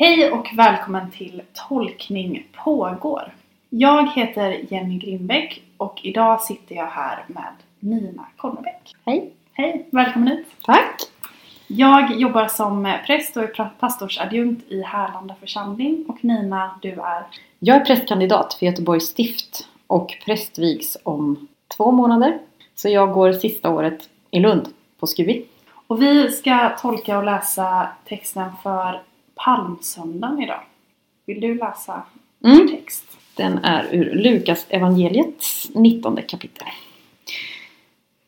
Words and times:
Hej 0.00 0.30
och 0.30 0.50
välkommen 0.54 1.10
till 1.10 1.42
Tolkning 1.68 2.46
pågår. 2.64 3.34
Jag 3.68 4.10
heter 4.12 4.60
Jenny 4.68 4.98
Grimbeck 4.98 5.62
och 5.76 6.00
idag 6.02 6.40
sitter 6.40 6.74
jag 6.74 6.86
här 6.86 7.24
med 7.26 7.52
Nina 7.80 8.26
Kolmebäck. 8.36 8.94
Hej! 9.04 9.32
Hej, 9.52 9.86
välkommen 9.90 10.28
hit! 10.28 10.46
Tack! 10.62 11.00
Jag 11.66 12.20
jobbar 12.20 12.46
som 12.48 12.96
präst 13.06 13.36
och 13.36 13.42
är 13.42 13.70
pastorsadjunkt 13.80 14.72
i 14.72 14.82
Härlanda 14.82 15.34
församling 15.40 16.04
och 16.08 16.24
Nina, 16.24 16.78
du 16.82 16.92
är? 16.92 17.26
Jag 17.58 17.76
är 17.76 17.84
prästkandidat 17.84 18.54
för 18.54 18.66
Göteborgs 18.66 19.04
stift 19.04 19.68
och 19.86 20.14
prästvigs 20.24 20.96
om 21.02 21.48
två 21.76 21.90
månader. 21.90 22.38
Så 22.74 22.88
jag 22.88 23.12
går 23.12 23.32
sista 23.32 23.70
året 23.70 24.08
i 24.30 24.40
Lund 24.40 24.68
på 25.00 25.06
SKUI. 25.06 25.44
Och 25.86 26.02
vi 26.02 26.30
ska 26.30 26.68
tolka 26.68 27.18
och 27.18 27.24
läsa 27.24 27.88
texten 28.04 28.50
för 28.62 29.00
palmsöndagen 29.44 30.42
idag. 30.42 30.60
Vill 31.26 31.40
du 31.40 31.54
läsa 31.54 32.02
Mm. 32.44 32.68
text? 32.68 33.04
Den 33.36 33.58
är 33.58 33.88
ur 33.92 34.14
Lukas 34.14 34.66
evangeliets 34.68 35.70
19 35.74 36.18
kapitel. 36.28 36.66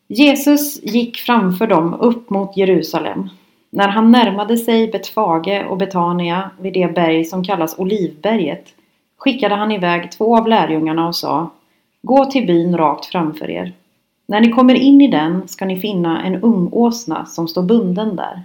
Jesus 0.09 0.83
gick 0.83 1.17
framför 1.17 1.67
dem 1.67 1.95
upp 1.95 2.31
mot 2.31 2.57
Jerusalem. 2.57 3.29
När 3.71 3.89
han 3.89 4.11
närmade 4.11 4.57
sig 4.57 4.89
Betfage 4.89 5.67
och 5.69 5.77
Betania 5.77 6.51
vid 6.61 6.73
det 6.73 6.95
berg 6.95 7.25
som 7.25 7.45
kallas 7.45 7.79
Olivberget 7.79 8.75
skickade 9.17 9.55
han 9.55 9.73
iväg 9.73 10.13
två 10.13 10.37
av 10.37 10.49
lärjungarna 10.49 11.09
och 11.09 11.17
sa 11.17 11.51
Gå 12.03 12.25
till 12.25 12.47
byn 12.47 12.77
rakt 12.77 13.07
framför 13.07 13.51
er. 13.51 13.73
När 14.27 14.41
ni 14.41 14.49
kommer 14.53 14.75
in 14.75 15.01
i 15.01 15.09
den 15.09 15.49
ska 15.49 15.65
ni 15.65 15.81
finna 15.81 16.23
en 16.23 16.43
ung 16.43 16.69
åsna 16.73 17.27
som 17.27 17.49
står 17.49 17.63
bunden 17.63 18.17
där. 18.17 18.43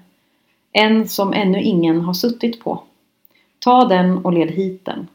En 0.78 1.08
som 1.08 1.34
ännu 1.34 1.62
ingen 1.62 2.02
har 2.02 2.14
suttit 2.14 2.64
på. 2.64 2.84
Ta 3.60 3.86
den 3.86 4.26
och 4.26 4.34
led 4.34 4.52
hit 4.52 4.86
den. 4.86 5.08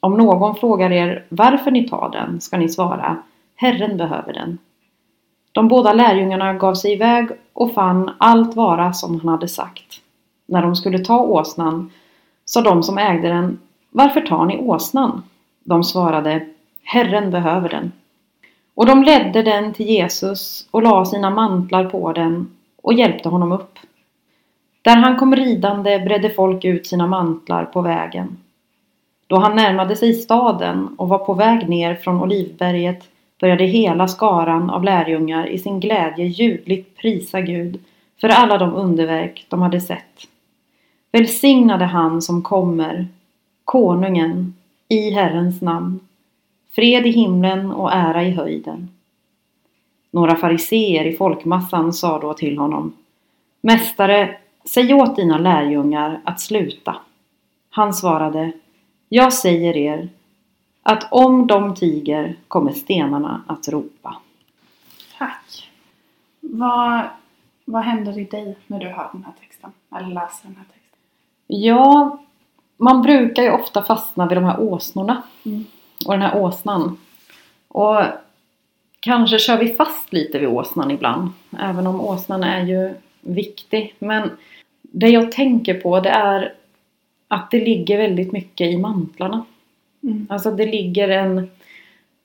Om 0.00 0.16
någon 0.16 0.54
frågar 0.54 0.92
er 0.92 1.24
varför 1.28 1.70
ni 1.70 1.88
tar 1.88 2.10
den 2.10 2.40
ska 2.40 2.56
ni 2.56 2.68
svara 2.68 3.22
Herren 3.56 3.96
behöver 3.96 4.32
den. 4.32 4.58
De 5.52 5.68
båda 5.68 5.92
lärjungarna 5.92 6.54
gav 6.54 6.74
sig 6.74 6.92
iväg 6.92 7.28
och 7.52 7.74
fann 7.74 8.10
allt 8.18 8.56
vara 8.56 8.92
som 8.92 9.20
han 9.20 9.28
hade 9.28 9.48
sagt. 9.48 10.00
När 10.46 10.62
de 10.62 10.76
skulle 10.76 10.98
ta 10.98 11.18
åsnan 11.18 11.90
sa 12.44 12.60
de 12.60 12.82
som 12.82 12.98
ägde 12.98 13.28
den 13.28 13.58
Varför 13.90 14.20
tar 14.20 14.44
ni 14.44 14.58
åsnan? 14.58 15.22
De 15.64 15.84
svarade 15.84 16.46
Herren 16.82 17.30
behöver 17.30 17.68
den. 17.68 17.92
Och 18.74 18.86
de 18.86 19.02
ledde 19.02 19.42
den 19.42 19.72
till 19.72 19.86
Jesus 19.86 20.68
och 20.70 20.82
la 20.82 21.04
sina 21.04 21.30
mantlar 21.30 21.84
på 21.84 22.12
den 22.12 22.56
och 22.82 22.94
hjälpte 22.94 23.28
honom 23.28 23.52
upp. 23.52 23.78
Där 24.88 24.96
han 24.96 25.16
kom 25.16 25.36
ridande 25.36 25.98
bredde 25.98 26.30
folk 26.30 26.64
ut 26.64 26.86
sina 26.86 27.06
mantlar 27.06 27.64
på 27.64 27.80
vägen. 27.80 28.36
Då 29.26 29.36
han 29.36 29.56
närmade 29.56 29.96
sig 29.96 30.14
staden 30.14 30.88
och 30.96 31.08
var 31.08 31.18
på 31.18 31.34
väg 31.34 31.68
ner 31.68 31.94
från 31.94 32.22
Olivberget 32.22 33.04
började 33.40 33.64
hela 33.64 34.08
skaran 34.08 34.70
av 34.70 34.84
lärjungar 34.84 35.46
i 35.46 35.58
sin 35.58 35.80
glädje 35.80 36.26
ljudligt 36.26 36.96
prisa 36.96 37.40
Gud 37.40 37.80
för 38.20 38.28
alla 38.28 38.58
de 38.58 38.74
underverk 38.74 39.46
de 39.48 39.62
hade 39.62 39.80
sett. 39.80 40.28
Välsignade 41.12 41.84
han 41.84 42.22
som 42.22 42.42
kommer, 42.42 43.08
konungen, 43.64 44.54
i 44.88 45.10
Herrens 45.10 45.62
namn. 45.62 46.00
Fred 46.74 47.06
i 47.06 47.10
himlen 47.10 47.72
och 47.72 47.92
ära 47.92 48.24
i 48.24 48.30
höjden. 48.30 48.88
Några 50.10 50.36
fariseer 50.36 51.04
i 51.04 51.16
folkmassan 51.16 51.92
sa 51.92 52.18
då 52.18 52.34
till 52.34 52.58
honom 52.58 52.92
Mästare, 53.60 54.36
säg 54.68 54.94
åt 54.94 55.16
dina 55.16 55.38
lärjungar 55.38 56.20
att 56.24 56.40
sluta. 56.40 56.96
Han 57.70 57.94
svarade 57.94 58.52
Jag 59.08 59.32
säger 59.32 59.76
er 59.76 60.08
att 60.82 61.12
om 61.12 61.46
de 61.46 61.74
tiger 61.74 62.36
kommer 62.48 62.72
stenarna 62.72 63.42
att 63.46 63.68
ropa. 63.68 64.16
Tack! 65.18 65.70
Vad, 66.40 67.04
vad 67.64 67.82
händer 67.82 68.18
i 68.18 68.24
dig 68.24 68.56
när 68.66 68.80
du 68.80 68.86
hör 68.88 69.08
den 69.12 69.24
här 69.24 69.32
texten? 69.40 69.70
Eller 69.96 70.08
läser 70.08 70.46
den 70.46 70.56
här 70.56 70.64
texten? 70.64 70.98
Ja, 71.46 72.18
man 72.76 73.02
brukar 73.02 73.42
ju 73.42 73.50
ofta 73.50 73.82
fastna 73.82 74.26
vid 74.26 74.36
de 74.36 74.44
här 74.44 74.60
åsnorna 74.60 75.22
Mm. 75.44 75.64
och 76.06 76.12
den 76.12 76.22
här 76.22 76.36
åsnan. 76.36 76.98
Och 77.68 78.00
kanske 79.00 79.38
kör 79.38 79.58
vi 79.58 79.74
fast 79.74 80.12
lite 80.12 80.38
vid 80.38 80.48
åsnan 80.48 80.90
ibland. 80.90 81.30
Även 81.58 81.86
om 81.86 82.00
åsnan 82.00 82.42
är 82.44 82.64
ju 82.66 82.94
viktig. 83.20 83.94
Men 83.98 84.30
det 84.90 85.08
jag 85.08 85.32
tänker 85.32 85.74
på 85.74 86.00
det 86.00 86.08
är 86.08 86.54
att 87.28 87.50
det 87.50 87.64
ligger 87.64 87.98
väldigt 87.98 88.32
mycket 88.32 88.66
i 88.66 88.76
mantlarna. 88.76 89.44
Mm. 90.02 90.26
Alltså 90.30 90.50
det 90.50 90.66
ligger 90.66 91.08
en 91.08 91.50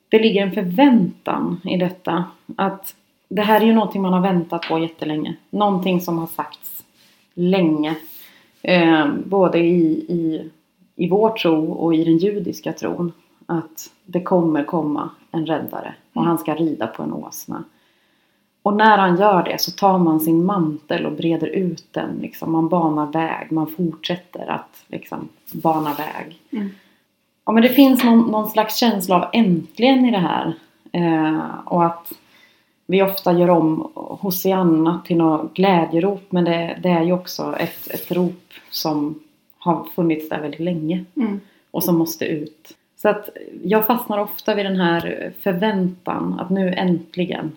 Det 0.08 0.18
ligger 0.18 0.42
en 0.42 0.52
förväntan 0.52 1.60
i 1.64 1.76
detta. 1.76 2.24
Att 2.56 2.94
det 3.28 3.42
här 3.42 3.60
är 3.60 3.66
ju 3.66 3.72
någonting 3.72 4.02
man 4.02 4.12
har 4.12 4.20
väntat 4.20 4.62
på 4.68 4.78
jättelänge. 4.78 5.36
Någonting 5.50 6.00
som 6.00 6.18
har 6.18 6.26
sagts 6.26 6.84
länge. 7.34 7.94
Eh, 8.62 9.06
både 9.24 9.58
i, 9.58 9.84
i, 10.08 10.50
i 10.96 11.08
vår 11.08 11.30
tro 11.30 11.72
och 11.72 11.94
i 11.94 12.04
den 12.04 12.18
judiska 12.18 12.72
tron. 12.72 13.12
Att 13.46 13.90
det 14.06 14.20
kommer 14.20 14.64
komma 14.64 15.10
en 15.30 15.46
räddare 15.46 15.94
och 16.12 16.24
han 16.24 16.38
ska 16.38 16.54
rida 16.54 16.86
på 16.86 17.02
en 17.02 17.12
åsna. 17.12 17.64
Och 18.64 18.76
när 18.76 18.98
han 18.98 19.16
gör 19.16 19.42
det 19.42 19.60
så 19.60 19.70
tar 19.70 19.98
man 19.98 20.20
sin 20.20 20.44
mantel 20.44 21.06
och 21.06 21.12
breder 21.12 21.46
ut 21.46 21.84
den. 21.90 22.18
Liksom. 22.22 22.52
Man 22.52 22.68
banar 22.68 23.06
väg. 23.06 23.52
Man 23.52 23.66
fortsätter 23.66 24.50
att 24.50 24.84
liksom, 24.86 25.28
bana 25.52 25.94
väg. 25.94 26.38
Mm. 26.50 26.70
Ja, 27.46 27.52
men 27.52 27.62
det 27.62 27.68
finns 27.68 28.04
någon, 28.04 28.18
någon 28.18 28.50
slags 28.50 28.76
känsla 28.76 29.16
av 29.16 29.30
äntligen 29.32 30.04
i 30.04 30.10
det 30.10 30.18
här. 30.18 30.54
Eh, 30.92 31.40
och 31.64 31.84
att 31.84 32.12
vi 32.86 33.02
ofta 33.02 33.32
gör 33.32 33.50
om 33.50 33.92
Hosianna 33.94 35.02
till 35.06 35.16
något 35.16 35.54
glädjerop. 35.54 36.26
Men 36.30 36.44
det, 36.44 36.78
det 36.82 36.88
är 36.88 37.02
ju 37.02 37.12
också 37.12 37.56
ett, 37.58 37.90
ett 37.90 38.12
rop 38.12 38.52
som 38.70 39.20
har 39.58 39.84
funnits 39.94 40.28
där 40.28 40.40
väldigt 40.40 40.60
länge. 40.60 41.04
Mm. 41.16 41.40
Och 41.70 41.84
som 41.84 41.98
måste 41.98 42.24
ut. 42.24 42.76
Så 42.96 43.08
att 43.08 43.28
jag 43.64 43.86
fastnar 43.86 44.18
ofta 44.18 44.54
vid 44.54 44.66
den 44.66 44.80
här 44.80 45.32
förväntan 45.42 46.40
att 46.40 46.50
nu 46.50 46.74
äntligen. 46.74 47.52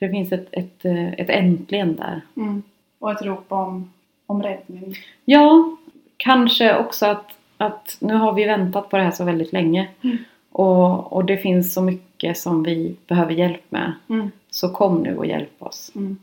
För 0.00 0.06
det 0.06 0.12
finns 0.12 0.32
ett, 0.32 0.48
ett, 0.52 0.84
eh, 0.84 1.12
ett 1.12 1.30
äntligen 1.30 1.96
där. 1.96 2.20
Mm. 2.36 2.62
Och 2.98 3.12
ett 3.12 3.22
rop 3.22 3.52
om, 3.52 3.92
om 4.26 4.42
räddning. 4.42 4.94
Ja, 5.24 5.76
kanske 6.16 6.76
också 6.76 7.06
att, 7.06 7.26
att 7.56 7.96
nu 8.00 8.14
har 8.14 8.32
vi 8.32 8.44
väntat 8.44 8.90
på 8.90 8.96
det 8.96 9.02
här 9.02 9.10
så 9.10 9.24
väldigt 9.24 9.52
länge. 9.52 9.88
Mm. 10.02 10.18
Och, 10.50 11.12
och 11.12 11.24
det 11.24 11.36
finns 11.36 11.74
så 11.74 11.82
mycket 11.82 12.38
som 12.38 12.62
vi 12.62 12.96
behöver 13.06 13.32
hjälp 13.32 13.62
med. 13.68 13.92
Mm. 14.08 14.30
Så 14.50 14.68
kom 14.68 15.02
nu 15.02 15.16
och 15.16 15.26
hjälp 15.26 15.62
oss. 15.62 15.92
Mm. 15.94 16.18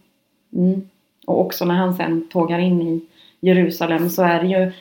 Mm. 0.53 0.89
Och 1.25 1.41
också 1.41 1.65
när 1.65 1.75
han 1.75 1.95
sen 1.95 2.27
tågar 2.29 2.59
in 2.59 2.81
i 2.81 3.05
Jerusalem 3.39 4.09
så 4.09 4.23
är 4.23 4.41
det 4.41 4.47
ju 4.47 4.71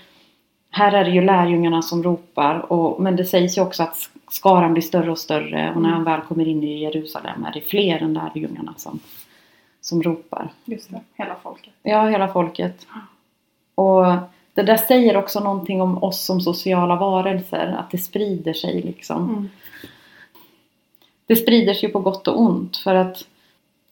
här 0.71 0.93
är 0.93 1.05
det 1.05 1.11
ju 1.11 1.23
lärjungarna 1.23 1.83
som 1.83 2.03
ropar 2.03 2.73
och, 2.73 3.01
men 3.01 3.17
det 3.17 3.25
sägs 3.25 3.59
ju 3.59 3.62
också 3.62 3.83
att 3.83 4.11
skaran 4.28 4.72
blir 4.72 4.82
större 4.82 5.10
och 5.10 5.19
större 5.19 5.72
och 5.75 5.82
när 5.82 5.88
Mm. 5.88 5.92
han 5.92 6.04
väl 6.04 6.20
kommer 6.20 6.48
in 6.48 6.62
i 6.64 6.82
Jerusalem 6.82 7.44
är 7.44 7.53
det 7.53 7.60
fler 7.60 8.03
än 8.03 8.14
lärjungarna 8.14 8.75
som, 8.76 8.98
som 9.81 10.03
ropar. 10.03 10.53
Just 10.64 10.91
det, 10.91 11.00
hela 11.14 11.37
folket. 11.42 11.72
Ja, 11.82 12.09
hela 12.09 12.28
folket. 12.28 12.87
Och 13.75 14.04
det 14.54 14.62
där 14.62 14.76
säger 14.76 15.16
också 15.16 15.41
någonting 15.41 15.82
om 15.82 16.03
oss 16.03 16.25
som 16.25 16.41
sociala 16.41 16.97
varelser, 16.97 17.76
att 17.78 17.91
det 17.91 17.98
sprider 17.98 18.53
sig 18.53 18.82
liksom. 18.82 19.28
Mm. 19.28 19.48
Det 21.26 21.37
sprider 21.37 21.75
sig 21.75 21.88
på 21.88 22.00
gott 22.00 22.28
och 22.28 22.41
ont 22.41 22.76
för 22.76 22.94
att 22.94 23.26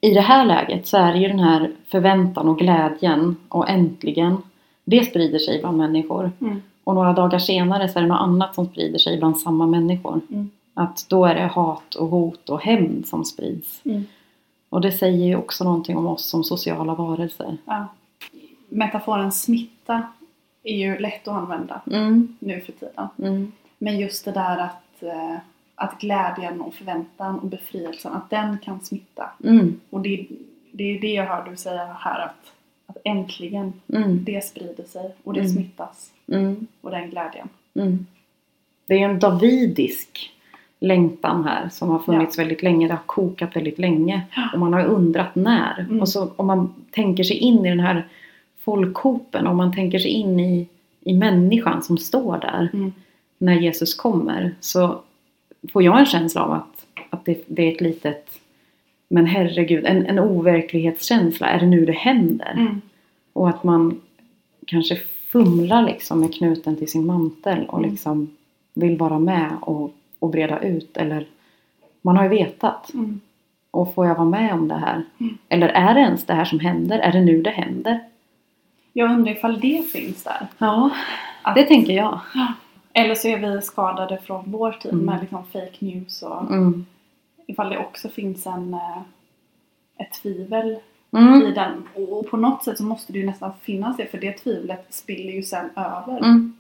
i 0.00 0.10
det 0.10 0.20
här 0.20 0.44
läget 0.44 0.86
så 0.86 0.96
är 0.96 1.12
det 1.12 1.18
ju 1.18 1.28
den 1.28 1.38
här 1.38 1.72
förväntan 1.88 2.48
och 2.48 2.58
glädjen 2.58 3.37
och 3.48 3.69
äntligen 3.69 4.37
det 4.84 5.04
sprider 5.04 5.38
sig 5.38 5.60
bland 5.60 5.78
människor. 5.78 6.32
Mm. 6.40 6.62
Och 6.84 6.94
några 6.94 7.12
dagar 7.12 7.38
senare 7.38 7.88
så 7.88 7.98
är 7.98 8.02
det 8.02 8.08
något 8.08 8.20
annat 8.20 8.54
som 8.54 8.66
sprider 8.66 8.98
sig 8.98 9.19
bland 9.19 9.38
samma 9.38 9.66
människor. 9.66 10.20
Mm. 10.31 10.50
Att 10.75 11.06
då 11.08 11.25
är 11.26 11.34
det 11.34 11.46
hat 11.46 11.94
och 11.94 12.08
hot 12.08 12.48
och 12.48 12.60
hämnd 12.60 13.06
som 13.06 13.25
sprids. 13.25 13.81
Mm. 13.84 14.04
Och 14.69 14.81
det 14.81 14.92
säger 14.92 15.26
ju 15.26 15.36
också 15.36 15.64
någonting 15.64 15.96
om 15.96 16.06
oss 16.06 16.25
som 16.25 16.44
sociala 16.44 16.94
varelser. 16.94 17.56
Ja. 17.64 17.86
Metaforen 18.69 19.32
smitta 19.32 20.02
är 20.62 20.76
ju 20.76 20.98
lätt 20.98 21.28
att 21.28 21.34
använda 21.34 21.81
Mm, 21.92 22.36
nu 22.38 22.60
för 22.60 22.72
tiden. 22.72 23.08
mm, 23.19 23.52
Men 23.78 23.98
just 23.98 24.25
det 24.25 24.32
där 24.32 24.58
att, 24.58 25.02
eh, 25.02 25.37
att 25.75 26.00
glädjen 26.00 26.60
och 26.60 26.75
förväntan 26.75 27.38
och 27.38 27.46
befrielsen, 27.48 28.12
att 28.12 28.30
den 28.30 28.58
kan 28.58 28.80
smitta. 28.80 29.30
mm, 29.44 29.80
Och 29.90 30.00
det, 30.00 30.26
det 30.72 30.84
är 30.84 31.00
det 31.00 31.12
jag 31.12 31.26
hör 31.26 31.48
du 31.50 31.56
säga 31.56 31.96
här 31.98 32.20
att, 32.20 32.52
att 32.87 32.96
äntligen 33.04 33.72
mm, 33.88 34.25
det 34.25 34.44
sprider 34.44 34.84
sig 34.84 35.14
och 35.25 35.32
det 35.34 35.48
smittas. 35.48 36.10
Mm, 36.29 36.67
Och 36.81 36.91
den 36.91 37.11
glädjen. 37.11 37.49
mm. 37.75 38.06
Det 38.87 38.94
är 38.94 38.99
ju 38.99 39.05
en 39.05 39.19
davidisk 39.19 40.31
längtan 40.81 41.44
här 41.44 41.69
som 41.69 41.88
har 41.91 41.99
funnits 41.99 42.38
väldigt 42.38 42.62
länge. 42.62 42.87
Det 42.88 42.94
har 42.94 43.03
kokat 43.06 43.56
väldigt 43.56 43.79
länge. 43.79 44.23
Ja. 44.37 44.50
Och 44.53 44.59
man 44.59 44.73
har 44.73 44.85
undrat 44.85 45.35
när. 45.35 45.81
Mm. 45.81 46.00
Och 46.00 46.09
så 46.09 46.31
om 46.37 46.47
man 46.47 46.75
tänker 46.91 47.25
sig 47.25 47.37
in 47.37 47.67
i 47.67 47.69
den 47.69 47.81
här 47.81 48.09
folkhopen. 48.65 49.47
Om 49.47 49.56
man 49.56 49.73
tänker 49.75 49.99
sig 49.99 50.11
in 50.11 50.41
i, 50.41 50.69
i 51.00 51.15
människan 51.15 51.82
som 51.82 51.99
står 51.99 52.38
där 52.38 52.69
Mm. 52.73 52.93
när 53.38 53.55
Jesus 53.61 53.94
kommer 53.94 54.55
så 54.61 55.00
får 55.73 55.82
jag 55.82 55.99
en 56.00 56.06
känsla 56.06 56.43
av 56.43 56.53
att, 56.53 56.87
att 57.11 57.25
det, 57.25 57.44
det 57.47 57.62
är 57.62 57.73
ett 57.75 57.81
litet 57.81 58.31
men 59.09 59.26
herregud, 59.26 59.85
en, 59.85 60.06
en 60.06 60.19
overklighetskänsla. 60.19 61.47
Är 61.47 61.61
det 61.61 61.67
nu 61.67 61.85
det 61.87 61.93
händer? 61.93 62.53
Mm. 62.53 62.81
Och 63.32 63.49
att 63.49 63.65
man 63.65 64.00
kanske 64.67 64.99
fumlar 65.34 65.82
liksom 65.82 66.20
med 66.20 66.34
knuten 66.34 66.76
till 66.76 66.88
sin 66.90 67.06
mantel 67.06 67.66
och 67.69 67.78
Mm. 67.78 67.90
liksom 67.90 68.36
vill 68.75 68.98
vara 68.98 69.19
med 69.19 69.50
och, 69.60 69.94
och 70.19 70.31
breda 70.31 70.58
ut. 70.60 70.96
Eller 70.96 71.26
man 72.02 72.16
har 72.16 72.22
ju 72.22 72.28
vetat. 72.31 72.94
Mm. 72.94 73.20
Och 73.70 73.94
får 73.94 74.06
jag 74.06 74.14
vara 74.14 74.28
med 74.28 74.54
om 74.54 74.69
det 74.69 74.75
här? 74.75 75.04
Mm. 75.20 75.38
Eller 75.48 75.69
är 75.69 75.94
det 75.94 76.00
ens 76.00 76.25
det 76.26 76.34
här 76.34 76.44
som 76.44 76.60
händer? 76.60 76.98
Är 76.98 77.12
det 77.12 77.20
nu 77.20 77.42
det 77.42 77.50
händer? 77.50 78.00
Jag 78.92 79.10
undrar 79.10 79.32
ifall 79.32 79.60
det 79.60 79.82
finns 79.92 80.25
där. 80.25 80.46
Ja, 80.58 80.90
Att- 81.42 81.54
det 81.54 81.62
tänker 81.64 81.92
jag. 81.92 82.20
Eller 82.92 83.14
så 83.14 83.28
är 83.28 83.38
vi 83.38 83.62
skadade 83.62 84.19
från 84.19 84.44
vår 84.46 84.72
tid 84.72 84.92
Mm. 84.92 85.04
med 85.06 85.20
liksom 85.20 85.44
fake 85.52 85.76
news 85.78 86.22
och 86.22 86.50
Mm. 86.50 86.87
ifall 87.46 87.69
det 87.70 87.78
också 87.78 88.08
finns 88.08 88.46
en, 88.46 88.75
eh, 88.75 88.98
ett 89.98 90.12
tvivel 90.22 90.76
Mm. 91.19 91.43
i 91.43 91.52
den. 91.52 91.82
Och 91.94 92.31
på 92.31 92.37
något 92.37 92.64
sätt 92.64 92.78
så 92.78 92.84
måste 92.84 93.12
det 93.12 93.19
ju 93.19 93.26
nästan 93.26 93.52
finnas 93.62 93.96
det 93.96 94.06
för 94.06 94.19
det 94.19 94.32
tvivlet 94.32 94.87
spiller 94.90 95.32
ju 95.32 95.43
sen 95.43 95.70
över. 95.76 96.19
Mm. 96.19 96.56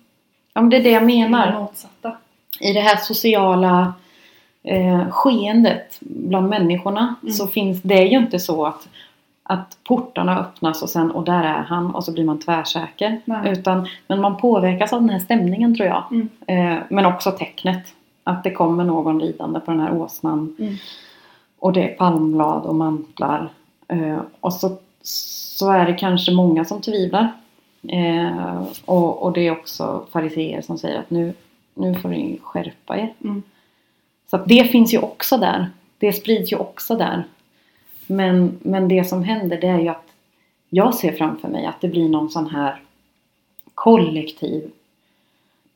Ja, 0.54 0.60
men 0.60 0.70
det 0.70 0.76
är 0.76 0.82
det 0.82 0.90
jag 0.90 1.06
menar. 1.06 1.46
det 1.52 1.58
motsatta. 1.58 2.16
i 2.60 2.72
det 2.72 2.80
här 2.80 2.96
sociala 2.96 3.94
eh, 4.62 5.10
skeendet 5.10 5.96
bland 6.00 6.48
människorna 6.48 7.14
Mm. 7.22 7.32
så 7.32 7.46
finns 7.46 7.82
det 7.82 8.04
ju 8.04 8.18
inte 8.18 8.38
så 8.38 8.66
att, 8.66 8.88
att 9.42 9.78
portarna 9.84 10.40
öppnas 10.40 10.82
och 10.82 10.90
sen 10.90 11.10
och 11.10 11.24
där 11.24 11.44
är 11.44 11.62
han 11.62 11.94
och 11.94 12.04
så 12.04 12.12
blir 12.12 12.24
man 12.24 12.40
tvärsäker. 12.40 13.20
Nej. 13.24 13.52
Utan, 13.52 13.88
men 14.06 14.20
man 14.20 14.36
påverkas 14.36 14.92
av 14.92 15.00
den 15.00 15.10
här 15.10 15.18
stämningen 15.18 15.76
tror 15.76 15.88
jag. 15.88 16.04
Mm. 16.10 16.28
Eh, 16.46 16.82
men 16.88 17.06
också 17.06 17.30
tecknet. 17.30 17.94
Att 18.26 18.44
det 18.44 18.50
kommer 18.50 18.84
någon 18.84 19.20
ridande 19.20 19.60
på 19.60 19.70
den 19.70 19.80
här 19.80 19.92
åsnan. 19.94 20.56
Mm. 20.58 20.74
Och 21.58 21.72
det 21.72 21.90
är 21.90 21.94
palmblad 21.96 22.62
och 22.62 22.74
mantlar. 22.74 23.48
Eh, 23.94 24.20
och 24.40 24.52
så, 24.52 24.76
så 25.02 25.70
är 25.70 25.86
det 25.86 25.94
kanske 25.94 26.32
många 26.32 26.64
som 26.64 26.80
tvivlar. 26.80 27.32
Eh, 27.88 28.62
och, 28.84 29.22
och 29.22 29.32
det 29.32 29.46
är 29.46 29.50
också 29.50 30.06
fariseer 30.12 30.62
som 30.62 30.78
säger 30.78 30.98
att 30.98 31.10
nu, 31.10 31.32
nu 31.74 31.94
får 31.94 32.08
ni 32.08 32.38
skärpa 32.42 32.98
er. 32.98 33.14
Mm. 33.24 33.42
Så 34.30 34.36
att 34.36 34.48
det 34.48 34.64
finns 34.64 34.94
ju 34.94 34.98
också 34.98 35.36
där. 35.36 35.70
Det 35.98 36.12
sprids 36.12 36.52
ju 36.52 36.56
också 36.56 36.96
där. 36.96 37.24
Men, 38.06 38.58
men 38.62 38.88
det 38.88 39.04
som 39.04 39.24
händer 39.24 39.60
det 39.60 39.66
är 39.66 39.80
ju 39.80 39.88
att 39.88 40.08
jag 40.68 40.94
ser 40.94 41.12
framför 41.12 41.48
mig 41.48 41.66
att 41.66 41.80
det 41.80 41.88
blir 41.88 42.08
någon 42.08 42.30
sån 42.30 42.46
här 42.46 42.80
kollektiv 43.74 44.70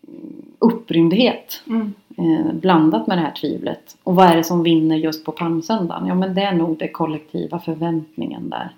mm, 0.09 0.43
upprymdhet 0.59 1.63
Mm. 1.67 1.95
Eh, 2.19 2.53
blandat 2.53 3.07
med 3.07 3.19
det 3.19 3.23
här 3.23 3.33
tvivlet. 3.33 3.97
Och 4.03 4.15
vad 4.15 4.27
är 4.27 4.37
det 4.37 4.45
som 4.45 4.63
vinner 4.63 4.97
just 4.97 5.25
på 5.25 5.33
palmsöndagen? 5.33 6.07
Ja 6.07 6.15
men 6.15 6.35
det 6.35 6.43
är 6.43 6.53
nog 6.53 6.79
den 6.79 6.93
kollektiva 6.93 7.59
förväntningen 7.59 8.51
där. 8.51 8.71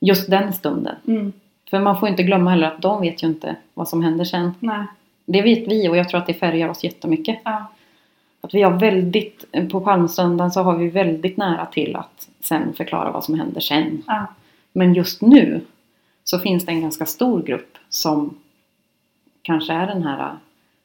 Just 0.00 0.30
den 0.30 0.52
stunden. 0.52 0.96
Mm. 1.06 1.32
För 1.70 1.80
man 1.80 2.00
får 2.00 2.08
inte 2.08 2.22
glömma 2.22 2.50
heller 2.50 2.66
att 2.66 2.82
de 2.82 3.00
vet 3.00 3.22
ju 3.22 3.26
inte 3.26 3.56
vad 3.74 3.88
som 3.88 4.02
händer 4.02 4.24
sen. 4.24 4.54
Nej. 4.60 4.86
Det 5.26 5.42
vet 5.42 5.68
vi 5.68 5.88
och 5.88 5.96
jag 5.96 6.08
tror 6.08 6.20
att 6.20 6.26
det 6.26 6.34
färgar 6.34 6.68
oss 6.68 6.84
jättemycket. 6.84 7.38
Ja. 7.44 7.66
Att 8.40 8.54
vi 8.54 8.62
har 8.62 8.78
väldigt, 8.78 9.44
på 9.72 9.80
palmsöndagen 9.80 10.50
så 10.50 10.62
har 10.62 10.76
vi 10.76 10.88
väldigt 10.88 11.36
nära 11.36 11.66
till 11.66 11.96
att 11.96 12.28
sen 12.40 12.72
förklara 12.72 13.10
vad 13.10 13.24
som 13.24 13.38
händer 13.38 13.60
sen. 13.60 14.02
Ja. 14.06 14.26
Men 14.72 14.94
just 14.94 15.22
nu 15.22 15.60
så 16.24 16.38
finns 16.38 16.66
det 16.66 16.72
en 16.72 16.80
ganska 16.80 17.06
stor 17.06 17.42
grupp 17.42 17.78
som 17.88 18.34
kanske 19.42 19.72
är 19.72 19.86
den 19.86 20.02
här, 20.02 20.32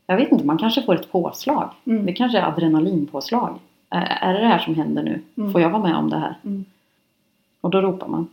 jag 0.08 0.18
vet 0.18 0.32
inte, 0.32 0.46
man 0.46 0.58
kanske 0.58 0.82
får 0.82 0.96
ett 0.96 1.12
påslag. 1.12 1.70
Mm. 1.86 2.06
Det 2.06 2.14
kanske 2.14 2.38
är 2.38 2.44
adrenalinpåslag. 2.44 3.60
Är, 3.90 4.18
är 4.22 4.34
det 4.34 4.40
det 4.40 4.48
här 4.48 4.60
som 4.60 4.76
händer 4.76 5.04
nu? 5.04 5.22
Mm. 5.38 5.52
Får 5.52 5.62
jag 5.62 5.70
vara 5.70 5.84
med 5.84 5.96
om 5.96 6.10
det 6.10 6.20
här? 6.20 6.36
Mm. 6.44 6.66
Och 7.62 7.70
då 7.70 7.82
ropar 7.82 8.08
man. 8.08 8.28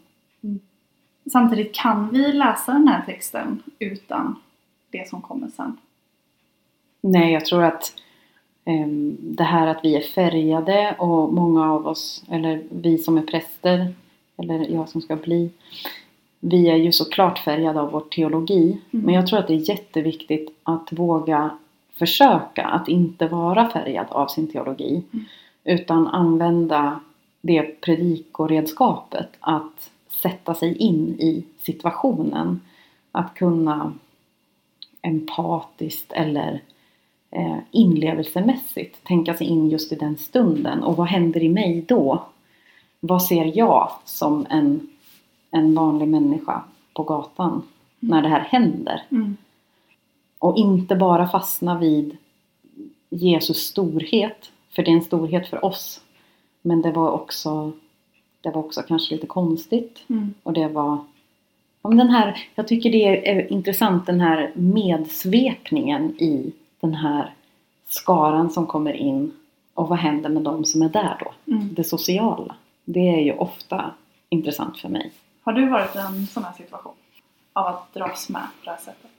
Samtidigt 1.33 1.75
kan 1.75 2.09
vi 2.11 2.33
läsa 2.33 2.73
den 2.73 2.89
här 2.89 3.03
texten 3.07 3.63
utan 3.79 4.37
det 4.91 5.09
som 5.09 5.23
kommer 5.23 5.49
sen. 5.49 5.77
Nej, 7.01 7.33
jag 7.33 7.45
tror 7.45 7.63
att 7.63 7.93
ehm, 8.65 9.17
det 9.21 9.45
här 9.45 9.67
att 9.67 9.81
vi 9.83 9.97
är 9.97 10.01
färgade 10.01 10.97
och 10.99 11.33
många 11.33 11.73
av 11.73 11.87
oss, 11.87 12.25
eller 12.31 12.63
vi 12.71 12.99
som 12.99 13.19
är 13.19 13.23
präster, 13.23 13.95
eller 14.37 14.69
jag 14.69 14.89
som 14.89 15.01
ska 15.01 15.17
bli, 15.17 15.51
vi 16.41 16.69
är 16.69 16.77
ju 16.77 16.93
såklart 16.93 17.39
färgade 17.39 17.81
av 17.81 17.91
vår 17.91 18.01
teologi. 18.01 18.81
Mm. 18.91 19.07
Men 19.07 19.15
jag 19.15 19.27
tror 19.27 19.39
att 19.39 19.47
det 19.47 19.55
är 19.55 19.69
jätteviktigt 19.69 20.61
att 20.63 20.93
våga 20.93 21.51
försöka 21.99 22.65
att 22.65 22.89
inte 22.89 23.27
vara 23.27 23.71
färgad 23.71 24.07
av 24.09 24.27
sin 24.27 24.49
teologi. 24.49 25.03
Mm. 25.13 25.25
Utan 25.65 26.07
använda 26.07 27.01
det 27.41 27.81
predikoredskapet 27.81 29.29
att 29.41 29.91
sätta 30.09 30.55
sig 30.55 30.77
in 30.77 31.21
i 31.21 31.45
situationen. 31.59 32.61
Att 33.13 33.35
kunna 33.35 33.93
empatiskt 35.03 36.13
eller 36.13 36.63
eh, 37.31 37.59
inlevelsemässigt 37.71 39.05
tänka 39.05 39.35
sig 39.35 39.47
in 39.47 39.71
just 39.71 39.93
i 39.93 39.97
den 39.97 40.17
stunden. 40.17 40.83
Och 40.83 40.97
vad 40.97 41.07
händer 41.07 41.43
i 41.43 41.49
mig 41.49 41.85
då? 41.89 42.23
Vad 43.01 43.23
ser 43.23 43.59
jag 43.59 43.93
som 44.05 44.47
en, 44.51 44.89
en 45.51 45.75
vanlig 45.75 46.09
människa 46.09 46.63
på 46.95 47.03
gatan 47.03 47.63
när 48.01 48.23
det 48.23 48.29
här 48.29 48.41
händer? 48.41 49.03
Mm. 49.11 49.37
Och 50.45 50.57
inte 50.57 50.97
bara 50.97 51.29
fastna 51.29 51.79
vid 51.79 52.17
Jesus 53.11 53.59
storhet, 53.59 54.51
för 54.71 54.83
det 54.83 54.91
är 54.91 54.95
en 54.95 55.03
storhet 55.03 55.49
för 55.49 55.65
oss. 55.65 56.01
Men 56.63 56.83
det 56.83 56.93
var 56.93 57.11
också, 57.11 57.73
det 58.41 58.51
var 58.51 58.65
också 58.65 58.83
kanske 58.83 59.15
lite 59.15 59.27
konstigt. 59.27 60.03
Mm. 60.09 60.35
Och 60.43 60.53
det 60.53 60.69
var 60.69 60.99
den 61.83 62.11
här, 62.11 62.49
jag 62.55 62.69
tycker 62.69 62.93
det 62.93 63.31
är 63.31 63.53
intressant 63.53 64.07
den 64.07 64.21
här 64.21 64.53
medsvepningen 64.55 66.11
i 66.23 66.53
den 66.81 66.95
här 66.95 67.35
skaran 67.89 68.51
som 68.51 68.67
kommer 68.67 68.93
in. 68.93 69.33
Och 69.75 69.89
vad 69.89 69.99
händer 69.99 70.29
med 70.31 70.43
de 70.43 70.65
som 70.65 70.83
är 70.83 70.89
där 70.89 71.17
då? 71.21 71.53
Mm. 71.53 71.75
Det 71.75 71.85
sociala. 71.85 72.57
Det 72.85 73.09
är 73.09 73.21
ju 73.21 73.33
ofta 73.33 73.91
intressant 74.29 74.79
för 74.79 74.89
mig. 74.89 75.13
Har 75.43 75.53
du 75.53 75.69
varit 75.69 75.97
i 75.97 75.99
en 75.99 76.27
sån 76.27 76.45
här 76.45 76.53
situation? 76.53 76.95
Av 77.53 77.67
att 77.67 77.95
dras 77.95 78.29
med 78.29 78.43
på 78.43 78.65
det 78.65 78.71
här 78.71 78.79
sättet? 78.79 79.11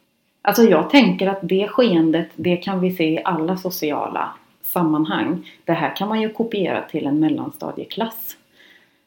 Alltså 0.47 0.63
jag 0.63 0.89
tänker 0.89 1.27
att 1.27 1.39
det 1.41 1.67
skeendet, 1.67 2.27
det 2.35 2.57
kan 2.57 2.79
vi 2.79 2.91
se 2.91 3.13
i 3.13 3.21
alla 3.23 3.57
sociala 3.57 4.29
sammanhang. 4.63 5.51
Det 5.63 5.73
här 5.73 5.95
kan 5.95 6.09
man 6.09 6.21
ju 6.21 6.29
kopiera 6.29 6.81
till 6.81 7.05
en 7.05 7.19
mellanstadieklass. 7.19 8.37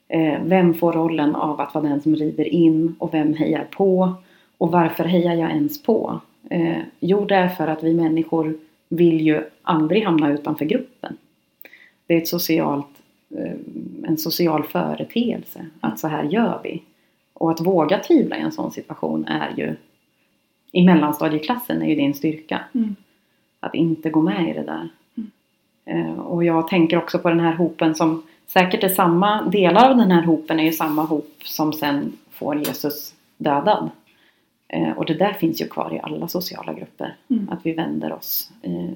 Eh, 0.09 0.39
vem 0.45 0.75
får 0.75 0.93
rollen 0.93 1.35
av 1.35 1.61
att 1.61 1.75
vara 1.75 1.85
den 1.85 2.01
som 2.01 2.17
rider 2.17 2.49
in 2.49 2.97
och 2.99 3.15
vem 3.15 3.35
hejar 3.35 3.67
på? 3.71 4.15
Och 4.59 4.73
varför 4.73 5.05
hejar 5.05 5.35
jag 5.35 5.51
ens 5.51 5.83
på? 5.83 6.21
Eh, 6.51 6.79
jo, 7.01 7.25
det 7.25 7.35
är 7.35 7.49
för 7.49 7.67
att 7.67 7.83
vi 7.83 7.95
människor 7.95 8.57
vill 8.89 9.21
ju 9.21 9.43
aldrig 9.63 10.05
hamna 10.05 10.33
utanför 10.33 10.65
gruppen. 10.65 11.17
Det 12.07 12.15
är 12.15 12.19
ett 12.19 12.29
socialt, 12.29 13.03
eh, 13.31 13.53
en 14.05 14.19
social 14.19 14.65
företeelse 14.65 15.67
att 15.81 16.01
så 16.01 16.09
här 16.09 16.25
gör 16.25 16.61
vi. 16.65 16.83
Och 17.33 17.51
att 17.51 17.61
våga 17.61 17.99
tvivla 17.99 18.37
i 18.37 18.41
en 18.41 18.53
sån 18.53 18.71
situation 18.71 19.25
är 19.25 19.55
ju 19.57 19.77
i 20.79 20.83
mellanstadieklassen 20.83 21.83
är 21.83 21.87
ju 21.89 21.95
det 21.95 22.05
en 22.05 22.15
styrka. 22.15 22.61
Mm. 22.75 22.97
Att 23.61 23.75
inte 23.75 24.11
gå 24.11 24.23
med 24.23 24.51
i 24.51 24.53
det 24.53 24.63
där. 24.63 24.89
Mm. 25.17 25.31
Eh, 25.85 26.19
och 26.19 26.45
jag 26.45 26.69
tänker 26.69 26.99
också 26.99 27.19
på 27.19 27.29
den 27.29 27.41
här 27.41 27.53
hopen 27.53 27.95
som 27.95 28.23
säkert 28.47 28.85
är 28.85 28.89
samma, 28.89 29.43
delar 29.43 29.91
av 29.91 29.97
den 29.97 30.11
här 30.11 30.23
hopen 30.23 30.61
är 30.61 30.65
ju 30.65 30.73
samma 30.73 31.03
hop 31.03 31.35
som 31.45 31.73
sen 31.73 32.13
får 32.31 32.57
Jesus 32.57 33.15
dödad. 33.37 33.91
Eh, 34.69 34.91
och 34.91 35.07
det 35.07 35.15
där 35.15 35.33
finns 35.33 35.61
ju 35.61 35.69
kvar 35.69 35.95
i 35.95 36.01
alla 36.03 36.29
sociala 36.29 36.73
grupper. 36.73 37.17
Mm. 37.31 37.49
Att 37.51 37.67
vi 37.67 37.73
vänder 37.73 38.13
oss 38.13 38.51
eh, 38.63 38.95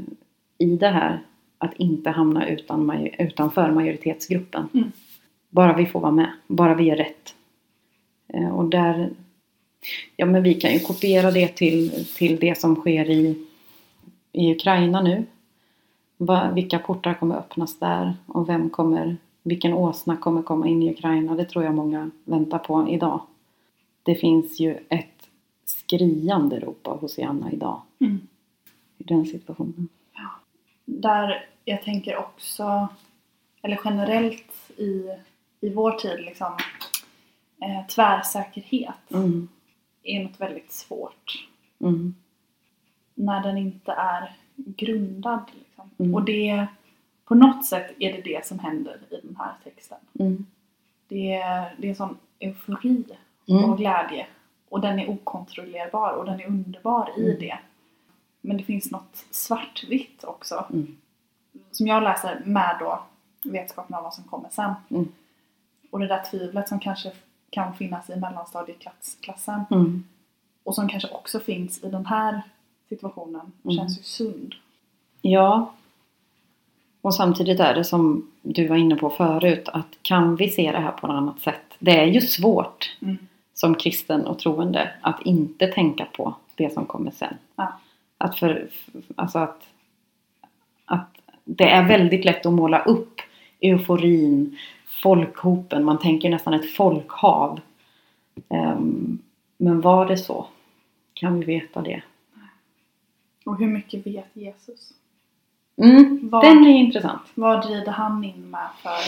i 0.58 0.76
det 0.76 0.88
här 0.88 1.20
att 1.58 1.74
inte 1.74 2.10
hamna 2.10 2.48
utan, 2.48 3.06
utanför 3.18 3.70
majoritetsgruppen. 3.70 4.68
Mm. 4.74 4.92
Bara 5.50 5.76
vi 5.76 5.86
får 5.86 6.00
vara 6.00 6.12
med, 6.12 6.32
bara 6.46 6.74
vi 6.74 6.90
är 6.90 6.96
rätt. 6.96 7.34
Och 8.52 8.64
där, 8.64 9.10
ja 10.16 10.26
men 10.26 10.42
vi 10.42 10.54
kan 10.54 10.72
ju 10.72 10.78
kopiera 10.80 11.30
det 11.30 11.48
till, 11.48 12.06
till 12.16 12.36
det 12.40 12.58
som 12.58 12.76
sker 12.76 13.10
i, 13.10 13.46
i 14.32 14.52
Ukraina 14.52 15.02
nu. 15.02 15.24
Va, 16.16 16.50
vilka 16.54 16.78
portar 16.78 17.14
kommer 17.14 17.36
öppnas 17.36 17.78
där 17.78 18.14
och 18.26 18.48
vem 18.48 18.70
kommer, 18.70 19.16
vilken 19.42 19.72
åsna 19.74 20.16
kommer 20.16 20.42
komma 20.42 20.68
in 20.68 20.82
i 20.82 20.90
Ukraina? 20.90 21.34
Det 21.34 21.44
tror 21.44 21.64
jag 21.64 21.74
många 21.74 22.10
väntar 22.24 22.58
på 22.58 22.88
idag. 22.90 23.20
Det 24.02 24.14
finns 24.14 24.60
ju 24.60 24.78
ett 24.88 25.28
skriande 25.64 26.60
rop 26.60 26.86
av 26.86 27.00
Hosianna 27.00 27.52
idag 27.52 27.82
Mm. 28.00 28.20
i 28.98 29.04
den 29.04 29.26
situationen. 29.26 29.88
Där 30.84 31.46
jag 31.64 31.82
tänker 31.82 32.16
också, 32.16 32.88
eller 33.62 33.80
generellt 33.84 34.70
i, 34.76 35.08
i 35.60 35.70
vår 35.74 35.92
tid 35.92 36.20
liksom, 36.24 36.52
eh, 37.62 37.86
tvärsäkerhet 37.86 38.94
Mm. 39.14 39.48
Är 40.02 40.24
något 40.24 40.40
väldigt 40.40 40.72
svårt. 40.72 41.48
Mm. 41.80 42.14
när 43.14 43.42
den 43.42 43.58
inte 43.58 43.92
är 43.92 44.36
grundad. 44.56 45.42
Liksom. 45.58 45.90
Mm. 45.98 46.14
Och 46.14 46.24
det, 46.24 46.66
på 47.24 47.34
något 47.34 47.64
sätt 47.66 47.92
är 47.98 48.12
det 48.12 48.20
det 48.20 48.46
som 48.46 48.58
händer 48.58 48.98
i 49.10 49.20
den 49.26 49.36
här 49.38 49.52
texten. 49.64 49.98
Mm. 50.20 50.46
Det 51.08 51.32
är, 51.34 51.74
det 51.78 51.90
är 51.90 51.94
sån 51.94 52.16
eufori 52.38 53.04
Mm. 53.48 53.64
och 53.70 53.78
glädje. 53.78 54.26
Och 54.68 54.80
den 54.80 54.98
är 54.98 55.10
okontrollerbar 55.10 56.12
och 56.12 56.24
den 56.24 56.40
är 56.40 56.46
underbar 56.46 57.10
i 57.18 57.24
Mm. 57.24 57.40
det. 57.40 57.58
Men 58.40 58.56
det 58.56 58.64
finns 58.64 58.90
något 58.90 59.26
svartvitt 59.30 60.24
också. 60.24 60.64
Mm. 60.72 60.96
Som 61.70 61.86
jag 61.86 62.02
läser 62.02 62.42
med 62.44 62.76
då 62.80 63.02
vetskapen 63.44 63.96
om 63.96 64.02
vad 64.04 64.14
som 64.14 64.24
kommer 64.24 64.48
sen. 64.48 64.72
Och 65.90 66.00
det 66.00 66.06
där 66.06 66.22
tvivlet 66.30 66.68
som 66.68 66.80
kanske 66.80 67.12
kan 67.52 67.74
finnas 67.74 68.10
i 68.10 68.16
mellanstadieklassen. 68.16 69.64
Mm. 69.70 70.04
Och 70.64 70.74
som 70.74 70.88
kanske 70.88 71.08
också 71.08 71.40
finns 71.40 71.84
i 71.84 71.88
den 71.90 72.06
här 72.06 72.42
situationen. 72.88 73.52
Mm. 73.64 73.76
Känns 73.76 73.98
ju 73.98 74.02
sund. 74.02 74.54
Ja. 75.20 75.72
Och 77.00 77.14
samtidigt 77.14 77.60
är 77.60 77.74
det 77.74 77.84
som 77.84 78.30
du 78.42 78.66
var 78.68 78.76
inne 78.76 78.96
på 78.96 79.10
förut 79.10 79.68
att 79.68 79.86
kan 80.02 80.36
vi 80.36 80.48
se 80.48 80.72
det 80.72 80.78
här 80.78 80.92
på 80.92 81.06
något 81.06 81.14
annat 81.14 81.40
sätt? 81.40 81.62
Det 81.78 82.00
är 82.00 82.06
ju 82.06 82.20
svårt 82.20 82.96
Mm. 83.02 83.18
som 83.54 83.74
kristen 83.74 84.26
och 84.26 84.38
troende 84.38 84.90
att 85.00 85.22
inte 85.22 85.66
tänka 85.66 86.04
på 86.04 86.34
det 86.54 86.72
som 86.72 86.86
kommer 86.86 87.10
sen. 87.10 87.34
Ja. 87.56 87.72
Att, 88.18 88.38
för, 88.38 88.68
alltså 89.14 89.38
att, 89.38 89.62
att 90.84 91.08
det 91.44 91.70
är 91.70 91.88
väldigt 91.88 92.24
lätt 92.24 92.46
att 92.46 92.52
måla 92.52 92.82
upp 92.82 93.20
euforin, 93.60 94.58
folkhopen, 95.02 95.84
man 95.84 95.98
tänker 95.98 96.30
nästan 96.30 96.54
ett 96.54 96.72
folkhav. 96.74 97.60
Ehm, 98.48 99.18
men 99.56 99.80
var 99.80 100.06
det 100.06 100.16
så? 100.16 100.46
Kan 101.14 101.40
vi 101.40 101.46
veta 101.46 101.82
det? 101.82 102.02
Och 103.46 103.58
hur 103.58 103.66
mycket 103.68 104.06
vet 104.06 104.28
Jesus? 104.32 104.92
Mm, 105.76 106.28
Vad- 106.32 106.44
den 106.44 106.64
är 106.66 106.70
intressant. 106.78 107.22
Vad 107.34 107.64
rider 107.64 107.92
han 107.92 108.24
in 108.24 108.50
med 108.50 108.68
för, 108.82 108.98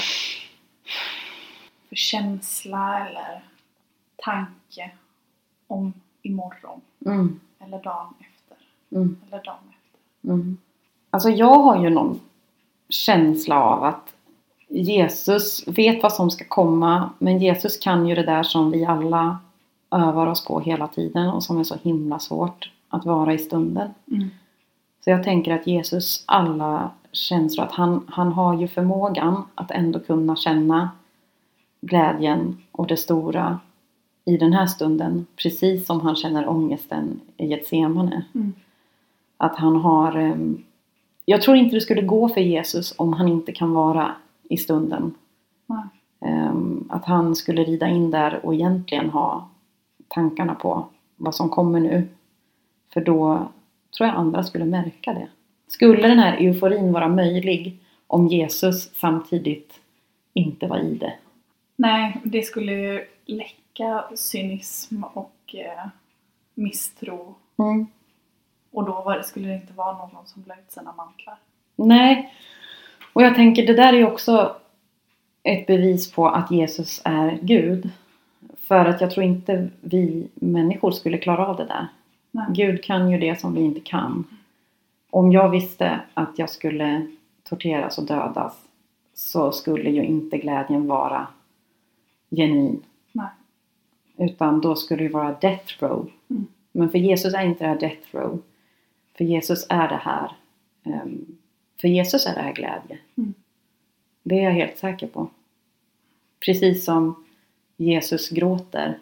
för 1.89 1.97
känsla 1.97 3.09
eller 3.09 3.43
tanke 4.17 4.91
om 5.67 5.93
imorgon? 6.23 6.81
Mm, 7.07 7.41
Eller 7.59 7.83
dagen 7.83 8.15
efter? 8.21 8.57
mm. 8.97 9.17
Eller 9.29 9.45
dagen 9.45 9.57
efter? 9.71 10.31
Mm. 10.33 10.57
Alltså 11.11 11.29
jag 11.31 11.55
har 11.59 11.83
ju 11.85 11.91
någon 11.91 12.21
känsla 12.89 13.61
av 13.63 13.85
att 13.85 14.14
Jesus 14.75 15.69
vet 15.69 16.03
vad 16.03 16.13
som 16.13 16.31
ska 16.31 16.45
komma 16.45 17.11
men 17.19 17.39
Jesus 17.39 17.79
kan 17.79 18.07
ju 18.07 18.15
det 18.15 18.23
där 18.23 18.43
som 18.43 18.71
vi 18.71 18.85
alla 18.85 19.39
övar 19.91 20.27
oss 20.27 20.45
på 20.45 20.61
hela 20.61 20.89
tiden 20.89 21.29
och 21.29 21.43
som 21.43 21.59
är 21.59 21.65
så 21.65 21.77
himla 21.83 22.19
svårt 22.19 22.71
att 22.89 23.07
vara 23.07 23.35
i 23.35 23.39
stunden. 23.39 23.91
Mm. 24.11 24.29
Så 25.05 25.11
jag 25.11 25.25
tänker 25.25 25.55
att 25.55 25.67
Jesus 25.67 26.25
alla 26.27 26.91
känslor, 27.13 27.65
att 27.65 27.73
han, 27.73 28.07
han 28.09 28.33
har 28.33 28.61
ju 28.61 28.69
förmågan 28.69 29.43
att 29.55 29.71
ändå 29.71 30.01
kunna 30.01 30.37
känna 30.37 30.91
glädjen 31.81 32.63
och 32.73 32.87
det 32.87 32.97
stora 32.97 33.59
i 34.25 34.37
den 34.37 34.53
här 34.53 34.67
stunden 34.67 35.27
precis 35.37 35.87
som 35.87 36.01
han 36.01 36.17
känner 36.17 36.49
ångesten 36.49 37.21
i 37.37 37.47
Getsemane. 37.47 38.25
Mm. 38.35 38.53
Att 39.37 39.57
han 39.57 39.77
har... 39.77 40.17
ehm, 40.17 40.65
Jag 41.25 41.43
tror 41.43 41.57
inte 41.57 41.77
det 41.77 41.81
skulle 41.81 42.03
gå 42.03 42.29
för 42.29 42.41
Jesus 42.41 42.95
om 42.97 43.13
han 43.13 43.29
inte 43.29 43.53
kan 43.53 43.73
vara 43.73 44.15
i 44.49 44.57
stunden. 44.57 45.15
Ehm, 46.21 46.89
Att 46.91 47.05
han 47.05 47.37
skulle 47.37 47.65
rida 47.65 47.89
in 47.89 48.11
där 48.11 48.47
och 48.47 48.55
egentligen 48.55 49.11
ha 49.11 49.49
tankarna 50.09 50.55
på 50.55 50.87
vad 51.17 51.35
som 51.35 51.49
kommer 51.49 51.81
nu. 51.81 52.09
För 52.93 53.01
då 53.01 53.49
tror 53.97 54.09
jag 54.09 54.17
andra 54.17 54.43
skulle 54.43 54.65
märka 54.65 55.13
det. 55.13 55.29
Skulle 55.69 56.09
den 56.09 56.19
här 56.19 56.37
euforin 56.37 56.93
vara 56.93 57.09
möjlig 57.09 57.79
om 58.07 58.27
Jesus 58.29 58.95
samtidigt 58.95 59.81
inte 60.33 60.67
var 60.67 60.79
i 60.79 60.95
det? 60.95 61.15
Nej, 61.77 62.21
det 62.25 62.43
skulle 62.43 62.73
ju 62.73 63.05
läcka 63.27 64.05
cynism 64.15 65.05
och 65.05 65.55
eh, 65.55 65.89
misstro. 66.55 67.35
Mm. 67.59 67.87
Och 68.71 68.85
då 68.85 68.93
var 68.93 69.23
skulle 69.23 69.49
det 69.49 69.55
inte 69.55 69.73
vara 69.73 69.93
någon 69.99 70.27
som 70.27 70.45
la 70.47 70.55
ut 70.55 70.73
sina 70.73 70.93
mantlar. 70.93 71.39
Nej. 71.77 72.33
Och 73.15 73.23
jag 73.23 73.35
tänker 73.35 73.67
det 73.67 73.75
där 73.75 73.93
är 73.93 73.97
ju 73.97 74.07
också 74.07 74.57
ett 75.43 75.67
bevis 75.67 76.13
på 76.13 76.29
att 76.29 76.51
Jesus 76.51 77.03
är 77.05 77.39
Gud. 77.43 77.91
För 78.57 78.85
att 78.85 79.01
jag 79.01 79.11
tror 79.11 79.25
inte 79.27 79.69
vi 79.81 80.29
människor 80.35 80.91
skulle 80.91 81.19
klara 81.19 81.47
av 81.47 81.57
det 81.57 81.65
där. 81.65 81.89
Nej. 82.31 82.47
Gud 82.51 82.85
kan 82.85 83.11
ju 83.11 83.19
det 83.19 83.41
som 83.41 83.55
vi 83.55 83.61
inte 83.61 83.81
kan. 83.81 84.25
Om 85.11 85.33
jag 85.33 85.51
visste 85.51 86.01
att 86.15 86.39
jag 86.39 86.51
skulle 86.51 87.07
torteras 87.43 87.99
och 87.99 88.07
dödas 88.07 88.55
så 89.15 89.53
skulle 89.53 89.91
ju 89.91 90.05
inte 90.05 90.39
glädjen 90.39 90.87
vara 90.87 91.27
genuin. 92.31 92.83
Nej. 93.13 93.29
Utan 94.17 94.61
då 94.61 94.77
skulle 94.77 95.03
det 95.03 95.09
vara 95.09 95.37
death 95.41 95.75
row. 95.79 96.11
Mm. 96.31 96.47
Men 96.73 96.91
för 96.91 96.99
Jesus 96.99 97.35
är 97.35 97.45
inte 97.45 97.65
det 97.65 97.69
här 97.69 97.81
death 97.81 98.17
row. 98.17 98.43
För 99.17 99.25
Jesus 99.25 99.67
är 99.69 99.89
det 99.89 100.01
här. 100.03 100.31
ehm, 100.85 101.27
för 101.85 101.89
Jesus 101.89 102.27
är 102.27 102.35
det 102.35 102.41
här 102.41 102.53
glädje. 102.53 102.99
Mm. 103.17 103.35
Det 104.23 104.39
är 104.39 104.43
jag 104.43 104.51
helt 104.53 104.79
säker 104.79 105.07
på. 105.07 105.29
Precis 106.45 106.85
som 106.85 107.25
Jesus 107.77 108.29
gråter 108.31 108.99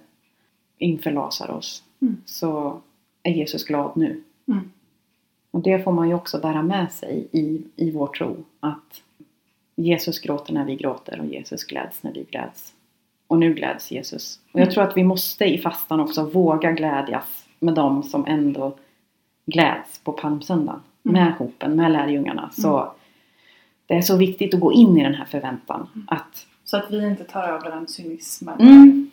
inför 0.78 1.10
Lazarus 1.10 1.82
Mm. 2.02 2.16
så 2.24 2.80
är 3.22 3.30
Jesus 3.32 3.64
glad 3.64 3.96
nu. 3.96 4.22
Mm. 4.48 4.70
Och 5.50 5.60
det 5.60 5.84
får 5.84 5.92
man 5.92 6.08
ju 6.08 6.14
också 6.14 6.38
bära 6.40 6.62
med 6.62 6.92
sig 6.92 7.28
i, 7.32 7.62
i 7.76 7.90
vår 7.90 8.06
tro. 8.06 8.44
Att 8.60 9.02
Jesus 9.76 10.18
gråter 10.20 10.54
när 10.54 10.64
vi 10.64 10.76
gråter 10.76 11.20
och 11.20 11.26
Jesus 11.26 11.64
gläds 11.64 12.02
när 12.02 12.12
vi 12.12 12.22
gläds. 12.24 12.74
Och 13.26 13.38
nu 13.38 13.54
gläds 13.54 13.90
Jesus. 13.90 14.40
Och 14.52 14.60
jag 14.60 14.62
Mm. 14.62 14.74
tror 14.74 14.84
att 14.84 14.96
vi 14.96 15.04
måste 15.04 15.44
i 15.44 15.58
fastan 15.58 16.00
också 16.00 16.24
våga 16.24 16.72
glädjas 16.72 17.46
med 17.58 17.74
dem 17.74 18.02
som 18.02 18.26
ändå 18.26 18.76
gläds 19.46 19.98
på 19.98 20.12
palmsöndagen. 20.12 20.80
Mm. 21.04 21.24
Med 21.24 21.32
hopen, 21.32 21.76
med 21.76 21.92
lärjungarna. 21.92 22.50
Så 22.52 22.92
det 23.86 23.94
är 23.94 24.02
så 24.02 24.16
viktigt 24.16 24.54
att 24.54 24.60
gå 24.60 24.72
in 24.72 24.96
i 24.96 25.02
den 25.02 25.14
här 25.14 25.24
förväntan. 25.24 25.88
Mm. 25.94 26.06
Att 26.10 26.46
Så 26.64 26.76
att 26.76 26.90
vi 26.90 27.06
inte 27.06 27.24
tar 27.24 27.42
över 27.42 27.70
en 27.70 27.88
cynism 27.88 28.48
eller 28.48 28.70
mm, 28.70 29.10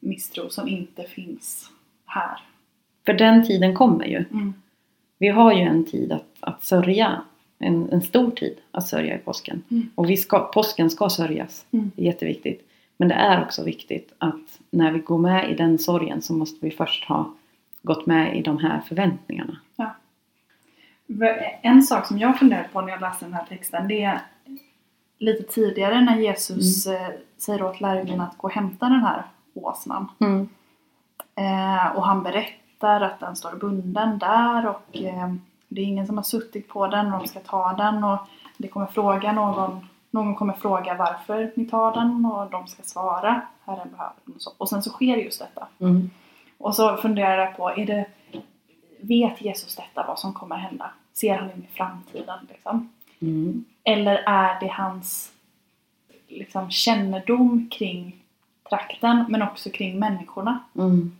misstro 0.00 0.50
som 0.50 0.68
inte 0.68 1.02
finns 1.02 1.70
här. 2.06 2.38
för 3.06 3.12
den 3.12 3.46
tiden 3.46 3.74
kommer 3.74 4.04
ju. 4.04 4.16
Mm. 4.16 4.54
Vi 5.18 5.28
har 5.28 5.52
ju 5.52 5.60
en 5.60 5.84
tid 5.84 6.12
att, 6.12 6.36
att 6.40 6.64
sörja. 6.64 7.22
En, 7.58 7.88
en 7.92 8.02
stor 8.02 8.30
tid 8.30 8.56
att 8.70 8.86
sörja 8.86 9.14
i 9.14 9.18
påsken. 9.18 9.62
Mm. 9.70 9.90
Och 9.94 10.10
vi 10.10 10.16
ska, 10.16 10.38
påsken 10.38 10.90
ska 10.90 11.08
sörjas. 11.08 11.66
Mm. 11.70 11.90
Det 11.96 12.02
är 12.02 12.06
jätteviktigt. 12.06 12.68
Men 12.96 13.08
det 13.08 13.14
är 13.14 13.42
också 13.42 13.64
viktigt 13.64 14.12
att 14.18 14.60
när 14.70 14.92
vi 14.92 14.98
går 14.98 15.18
med 15.18 15.50
i 15.50 15.54
den 15.54 15.78
sorgen 15.78 16.22
så 16.22 16.32
måste 16.34 16.66
vi 16.66 16.70
först 16.70 17.04
ha 17.04 17.34
gått 17.82 18.06
med 18.06 18.36
i 18.36 18.42
de 18.42 18.58
här 18.58 18.80
förväntningarna. 18.80 19.56
En 21.62 21.82
sak 21.82 22.06
som 22.06 22.18
jag 22.18 22.38
funderade 22.38 22.68
på 22.68 22.80
när 22.80 22.88
jag 22.88 23.00
läste 23.00 23.24
den 23.24 23.34
här 23.34 23.44
texten 23.48 23.88
det 23.88 24.02
är 24.04 24.20
lite 25.18 25.42
tidigare 25.52 26.00
när 26.00 26.16
Jesus 26.16 26.86
Mm. 26.86 27.02
eh, 27.02 27.08
säger 27.38 27.62
åt 27.62 27.80
lärjungarna 27.80 28.26
att 28.26 28.38
gå 28.38 28.46
och 28.46 28.54
hämta 28.54 28.88
den 28.88 29.00
här 29.00 29.22
åsnan. 29.54 30.08
Mm. 30.20 30.48
Eh, 31.34 31.96
och 31.96 32.06
han 32.06 32.22
berättar 32.22 33.00
att 33.00 33.20
den 33.20 33.36
står 33.36 33.52
bunden 33.52 34.18
där 34.18 34.66
och 34.66 34.96
eh, 34.96 35.34
det 35.68 35.80
är 35.80 35.84
ingen 35.84 36.06
som 36.06 36.16
har 36.16 36.24
suttit 36.24 36.68
på 36.68 36.86
den 36.86 37.12
och 37.12 37.18
de 37.20 37.28
ska 37.28 37.40
ta 37.40 37.72
den 37.72 38.04
och 38.04 38.18
det 38.56 38.68
kommer 38.68 38.86
fråga 38.86 39.32
någon 39.32 39.86
någon 40.10 40.34
kommer 40.34 40.52
fråga 40.52 40.94
varför 40.94 41.52
ni 41.56 41.66
tar 41.66 41.94
den 41.94 42.26
och 42.26 42.50
de 42.50 42.66
ska 42.66 42.82
svara 42.82 43.40
Herren 43.64 43.90
behöver 43.90 44.12
den 44.24 44.34
och 44.34 44.42
så. 44.42 44.50
Och 44.58 44.68
sen 44.68 44.82
så 44.82 44.90
sker 44.90 45.16
just 45.16 45.38
detta. 45.38 45.66
Mm. 45.80 46.10
Och 46.58 46.74
så 46.76 46.96
funderar 46.96 47.38
jag 47.38 47.56
på, 47.56 47.70
är 47.70 47.86
det, 47.86 48.06
vet 49.00 49.40
Jesus 49.40 49.76
detta 49.76 50.04
vad 50.08 50.18
som 50.18 50.32
kommer 50.32 50.56
hända? 50.56 50.90
Ser 51.12 51.36
han 51.36 51.50
in 51.50 51.66
i 51.70 51.76
framtiden 51.76 52.38
liksom? 52.48 52.92
Mm. 53.20 53.64
Eller 53.84 54.16
är 54.26 54.60
det 54.60 54.68
hans 54.68 55.32
liksom, 56.28 56.70
kännedom 56.70 57.68
kring 57.70 58.16
trakten 58.68 59.24
men 59.28 59.42
också 59.42 59.70
kring 59.70 59.98
människorna? 59.98 60.58
Mm. 60.74 61.16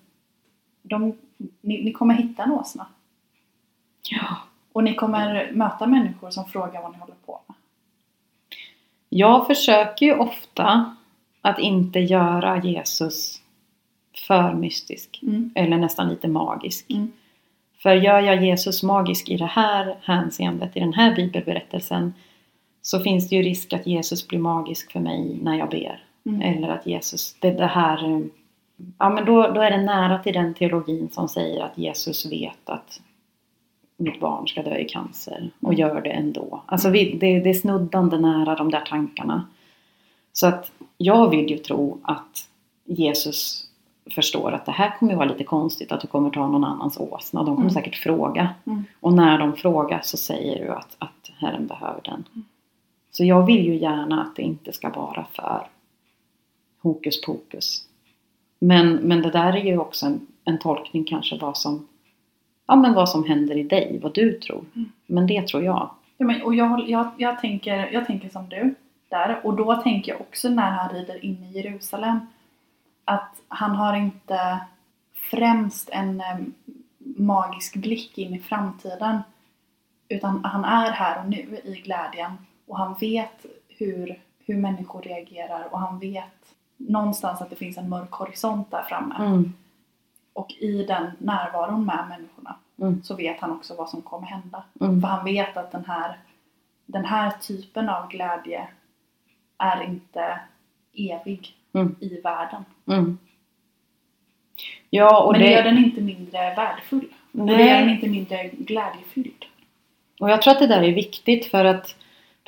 De, 0.82 1.16
ni, 1.60 1.84
ni 1.84 1.92
kommer 1.92 2.14
hitta 2.14 2.42
en 2.42 2.52
åsna. 2.52 2.86
Ja. 4.10 4.36
Och 4.72 4.84
ni 4.84 4.94
kommer 4.94 5.50
möta 5.52 5.86
människor 5.86 6.30
som 6.30 6.44
frågar 6.44 6.82
vad 6.82 6.92
ni 6.92 6.98
håller 6.98 7.14
på 7.26 7.40
med. 7.46 7.56
Jag 9.08 9.46
försöker 9.46 10.06
ju 10.06 10.14
ofta 10.14 10.96
att 11.40 11.58
inte 11.58 12.00
göra 12.00 12.62
Jesus 12.62 13.42
för 14.14 14.54
mystisk. 14.54 15.20
Mm. 15.22 15.50
Eller 15.54 15.76
nästan 15.76 16.08
lite 16.08 16.28
magisk. 16.28 16.90
Mm. 16.90 17.12
För 17.82 17.94
gör 17.94 18.20
jag 18.20 18.44
Jesus 18.44 18.82
magisk 18.82 19.28
i 19.28 19.36
det 19.36 19.46
här 19.46 19.96
hänseendet, 20.02 20.76
i 20.76 20.80
den 20.80 20.92
här 20.92 21.16
bibelberättelsen, 21.16 22.14
så 22.82 23.00
finns 23.00 23.28
det 23.28 23.36
ju 23.36 23.42
risk 23.42 23.72
att 23.72 23.86
Jesus 23.86 24.28
blir 24.28 24.38
magisk 24.38 24.92
för 24.92 25.00
mig 25.00 25.38
när 25.42 25.58
jag 25.58 25.70
ber. 25.70 26.04
Mm. 26.26 26.40
Eller 26.40 26.68
att 26.68 26.86
Jesus, 26.86 27.36
det, 27.40 27.50
det 27.50 27.66
här... 27.66 28.22
Ja 28.98 29.10
men 29.10 29.24
då, 29.24 29.42
då 29.48 29.60
är 29.60 29.70
det 29.70 29.82
nära 29.82 30.18
till 30.18 30.32
den 30.32 30.54
teologin 30.54 31.08
som 31.12 31.28
säger 31.28 31.62
att 31.62 31.78
Jesus 31.78 32.32
vet 32.32 32.68
att 32.68 33.00
mitt 33.96 34.20
barn 34.20 34.48
ska 34.48 34.62
dö 34.62 34.76
i 34.76 34.84
cancer 34.84 35.50
och 35.60 35.72
Mm. 35.72 35.80
gör 35.80 36.00
det 36.00 36.10
ändå. 36.10 36.62
Alltså 36.66 36.90
vi, 36.90 37.16
det, 37.20 37.40
det 37.40 37.50
är 37.50 37.54
snuddande 37.54 38.18
nära 38.18 38.54
de 38.54 38.70
där 38.70 38.80
tankarna. 38.80 39.48
Så 40.32 40.46
att 40.46 40.72
jag 40.98 41.30
vill 41.30 41.50
ju 41.50 41.58
tro 41.58 41.98
att 42.02 42.48
Jesus 42.84 43.68
förstår 44.10 44.52
att 44.52 44.66
det 44.66 44.72
här 44.72 44.96
kommer 44.98 45.12
ju 45.12 45.18
vara 45.18 45.28
lite 45.28 45.44
konstigt 45.44 45.92
att 45.92 46.00
du 46.00 46.06
kommer 46.06 46.30
ta 46.30 46.48
någon 46.48 46.64
annans 46.64 46.96
åsna. 47.00 47.40
De 47.40 47.46
kommer 47.46 47.60
Mm. 47.60 47.70
säkert 47.70 47.96
fråga. 47.96 48.54
Mm. 48.64 48.84
Och 49.00 49.12
när 49.12 49.38
de 49.38 49.56
frågar 49.56 50.00
så 50.04 50.16
säger 50.16 50.64
du 50.64 50.70
att, 50.72 50.96
att 50.98 51.30
Herren 51.38 51.66
behöver 51.66 52.00
den. 52.04 52.24
Mm. 52.34 52.44
Så 53.10 53.24
jag 53.24 53.46
vill 53.46 53.66
ju 53.66 53.76
gärna 53.76 54.22
att 54.22 54.36
det 54.36 54.42
inte 54.42 54.72
ska 54.72 54.88
vara 54.88 55.24
för 55.32 55.66
hokus 56.82 57.20
pokus. 57.20 57.86
Men, 58.58 58.94
men 58.96 59.22
det 59.22 59.30
där 59.30 59.56
är 59.56 59.64
ju 59.64 59.78
också 59.78 60.06
en, 60.06 60.26
en 60.44 60.58
tolkning 60.58 61.04
kanske 61.04 61.38
vad 61.38 61.56
som, 61.56 61.88
ja, 62.66 62.76
men 62.76 62.94
vad 62.94 63.08
som 63.08 63.24
händer 63.24 63.56
i 63.56 63.62
dig, 63.62 63.98
vad 64.02 64.14
du 64.14 64.32
tror. 64.32 64.64
Mm. 64.74 64.92
Men 65.06 65.26
det 65.26 65.46
tror 65.46 65.62
jag. 65.62 65.90
Ja, 66.16 66.26
men, 66.26 66.42
och 66.42 66.54
jag, 66.54 66.88
jag, 66.90 67.10
jag, 67.16 67.40
tänker, 67.40 67.90
jag 67.92 68.06
tänker 68.06 68.28
som 68.28 68.48
du 68.48 68.74
där. 69.08 69.40
Och 69.44 69.56
då 69.56 69.74
tänker 69.74 70.12
jag 70.12 70.20
också 70.20 70.48
när 70.48 70.70
han 70.70 70.88
rider 70.94 71.24
in 71.24 71.44
i 71.44 71.56
Jerusalem 71.56 72.18
att 73.04 73.40
han 73.48 73.70
har 73.70 73.96
inte 73.96 74.60
främst 75.14 75.88
en 75.88 76.20
eh, 76.20 76.38
magisk 77.16 77.76
blick 77.76 78.18
in 78.18 78.34
i 78.34 78.38
framtiden. 78.38 79.22
Utan 80.08 80.44
han 80.44 80.64
är 80.64 80.90
här 80.90 81.20
och 81.20 81.30
nu 81.30 81.60
i 81.64 81.80
glädjen. 81.84 82.32
Och 82.66 82.78
han 82.78 82.94
vet 82.94 83.46
hur, 83.68 84.22
hur 84.38 84.56
människor 84.56 85.02
reagerar 85.02 85.68
och 85.72 85.80
han 85.80 85.98
vet 85.98 86.54
någonstans 86.76 87.40
att 87.40 87.50
det 87.50 87.56
finns 87.56 87.76
en 87.76 87.88
mörk 87.88 88.10
horisont 88.10 88.70
där 88.70 88.82
framme. 88.82 89.14
Mm. 89.18 89.52
Och 90.32 90.52
i 90.52 90.84
den 90.84 91.10
närvaron 91.18 91.86
med 91.86 92.06
människorna 92.08 92.56
Mm. 92.82 93.02
så 93.02 93.16
vet 93.16 93.40
han 93.40 93.50
också 93.50 93.74
vad 93.76 93.88
som 93.88 94.02
kommer 94.02 94.26
hända. 94.26 94.64
Mm. 94.80 95.00
För 95.00 95.08
han 95.08 95.24
vet 95.24 95.56
att 95.56 95.72
den 95.72 95.84
här, 95.84 96.18
den 96.86 97.04
här 97.04 97.30
typen 97.30 97.88
av 97.88 98.08
glädje 98.08 98.68
är 99.58 99.82
inte 99.82 100.40
evig 100.92 101.56
Mm. 101.74 101.96
i 102.00 102.20
världen. 102.20 102.64
Mm. 102.86 103.18
Ja, 104.90 105.22
och 105.22 105.32
Men 105.32 105.40
det, 105.40 105.50
gör 105.50 105.62
den 105.62 105.78
inte 105.78 106.00
mindre 106.00 106.54
värdefull. 106.54 107.08
Och 107.32 107.46
det 107.46 107.66
gör 107.66 107.78
den 107.78 107.90
inte 107.90 108.08
mindre 108.08 108.48
glädjefylld. 108.48 109.44
Och 110.20 110.30
jag 110.30 110.42
tror 110.42 110.52
att 110.52 110.58
det 110.58 110.66
där 110.66 110.82
är 110.82 110.92
viktigt 110.92 111.46
för 111.46 111.64
att 111.64 111.96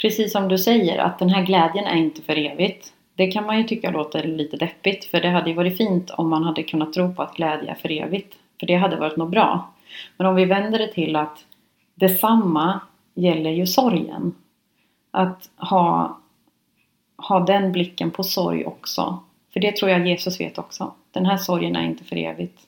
precis 0.01 0.33
som 0.33 0.49
du 0.49 0.59
säger 0.59 0.99
att 0.99 1.19
den 1.19 1.29
här 1.29 1.43
glädjen 1.43 1.85
är 1.85 1.97
inte 1.97 2.23
för 2.23 2.39
evigt. 2.39 2.93
Det 3.15 3.27
kan 3.27 3.47
man 3.47 3.59
ju 3.59 3.65
tycka 3.65 3.91
låter 3.91 4.25
lite 4.25 4.57
deppigt 4.57 5.05
för 5.05 5.21
det 5.21 5.29
hade 5.29 5.51
ju 5.51 5.57
varit 5.57 5.77
fint 5.77 6.11
om 6.11 6.29
man 6.29 6.45
hade 6.45 6.63
kunnat 6.63 6.93
tro 6.93 7.15
på 7.15 7.23
att 7.23 7.37
glädje 7.37 7.71
är 7.71 7.75
för 7.75 7.91
evigt. 7.91 8.37
För 8.61 8.67
det 8.67 8.75
hade 8.75 8.97
varit 8.97 9.17
något 9.17 9.31
bra. 9.31 9.73
Men 10.17 10.27
om 10.27 10.35
vi 10.35 10.45
vänder 10.45 10.79
det 10.79 10.93
till 10.93 11.17
att 11.17 11.45
detsamma 11.95 12.81
gäller 13.15 13.51
ju 13.51 13.67
sorgen. 13.67 14.35
Att 15.11 15.51
ha, 15.57 16.19
ha 17.29 17.41
den 17.41 17.73
blicken 17.73 18.11
på 18.11 18.25
sorg 18.25 18.65
också. 18.65 19.19
För 19.53 19.61
det 19.61 19.77
tror 19.77 19.91
jag 19.91 20.07
Jesus 20.07 20.41
vet 20.41 20.59
också. 20.59 20.93
Den 21.11 21.27
här 21.27 21.37
sorgen 21.37 21.77
är 21.77 21.85
inte 21.85 22.05
för 22.05 22.17
evigt. 22.17 22.61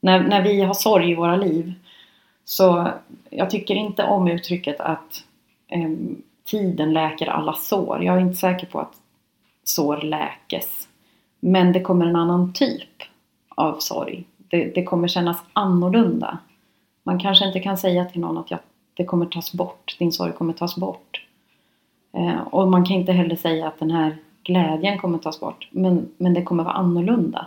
När, 0.00 0.20
när 0.20 0.42
vi 0.42 0.60
har 0.60 0.74
sorg 0.74 1.10
i 1.10 1.14
våra 1.14 1.36
liv 1.36 1.74
så 2.44 2.92
jag 3.30 3.50
tycker 3.50 3.74
inte 3.74 4.04
om 4.04 4.28
uttrycket 4.28 4.80
att 4.80 5.24
eh, 5.68 5.90
tiden 6.44 6.92
läker 6.92 7.26
alla 7.26 7.52
sår. 7.52 8.04
Jag 8.04 8.16
är 8.16 8.20
inte 8.20 8.36
säker 8.36 8.66
på 8.66 8.80
att 8.80 8.94
sår 9.64 9.96
läkes. 9.96 10.88
Men 11.40 11.72
det 11.72 11.80
kommer 11.80 12.06
en 12.06 12.16
annan 12.16 12.52
typ 12.52 13.02
av 13.48 13.78
sorg. 13.78 14.24
Det, 14.36 14.64
det 14.74 14.84
kommer 14.84 15.08
kännas 15.08 15.38
annorlunda. 15.52 16.38
Man 17.02 17.20
kanske 17.20 17.46
inte 17.46 17.60
kan 17.60 17.78
säga 17.78 18.04
till 18.04 18.20
någon 18.20 18.38
att 18.38 18.50
jag, 18.50 18.60
det 18.94 19.04
kommer 19.04 19.26
tas 19.26 19.52
bort, 19.52 19.96
din 19.98 20.12
sorg 20.12 20.32
kommer 20.32 20.52
tas 20.52 20.76
bort. 20.76 21.23
Eh, 22.14 22.40
och 22.40 22.68
man 22.68 22.84
kan 22.84 22.96
inte 22.96 23.12
heller 23.12 23.36
säga 23.36 23.68
att 23.68 23.78
den 23.78 23.90
här 23.90 24.16
glädjen 24.42 24.98
kommer 24.98 25.18
tas 25.18 25.40
bort. 25.40 25.68
Men, 25.70 26.08
men 26.16 26.34
det 26.34 26.42
kommer 26.42 26.64
vara 26.64 26.74
annorlunda. 26.74 27.46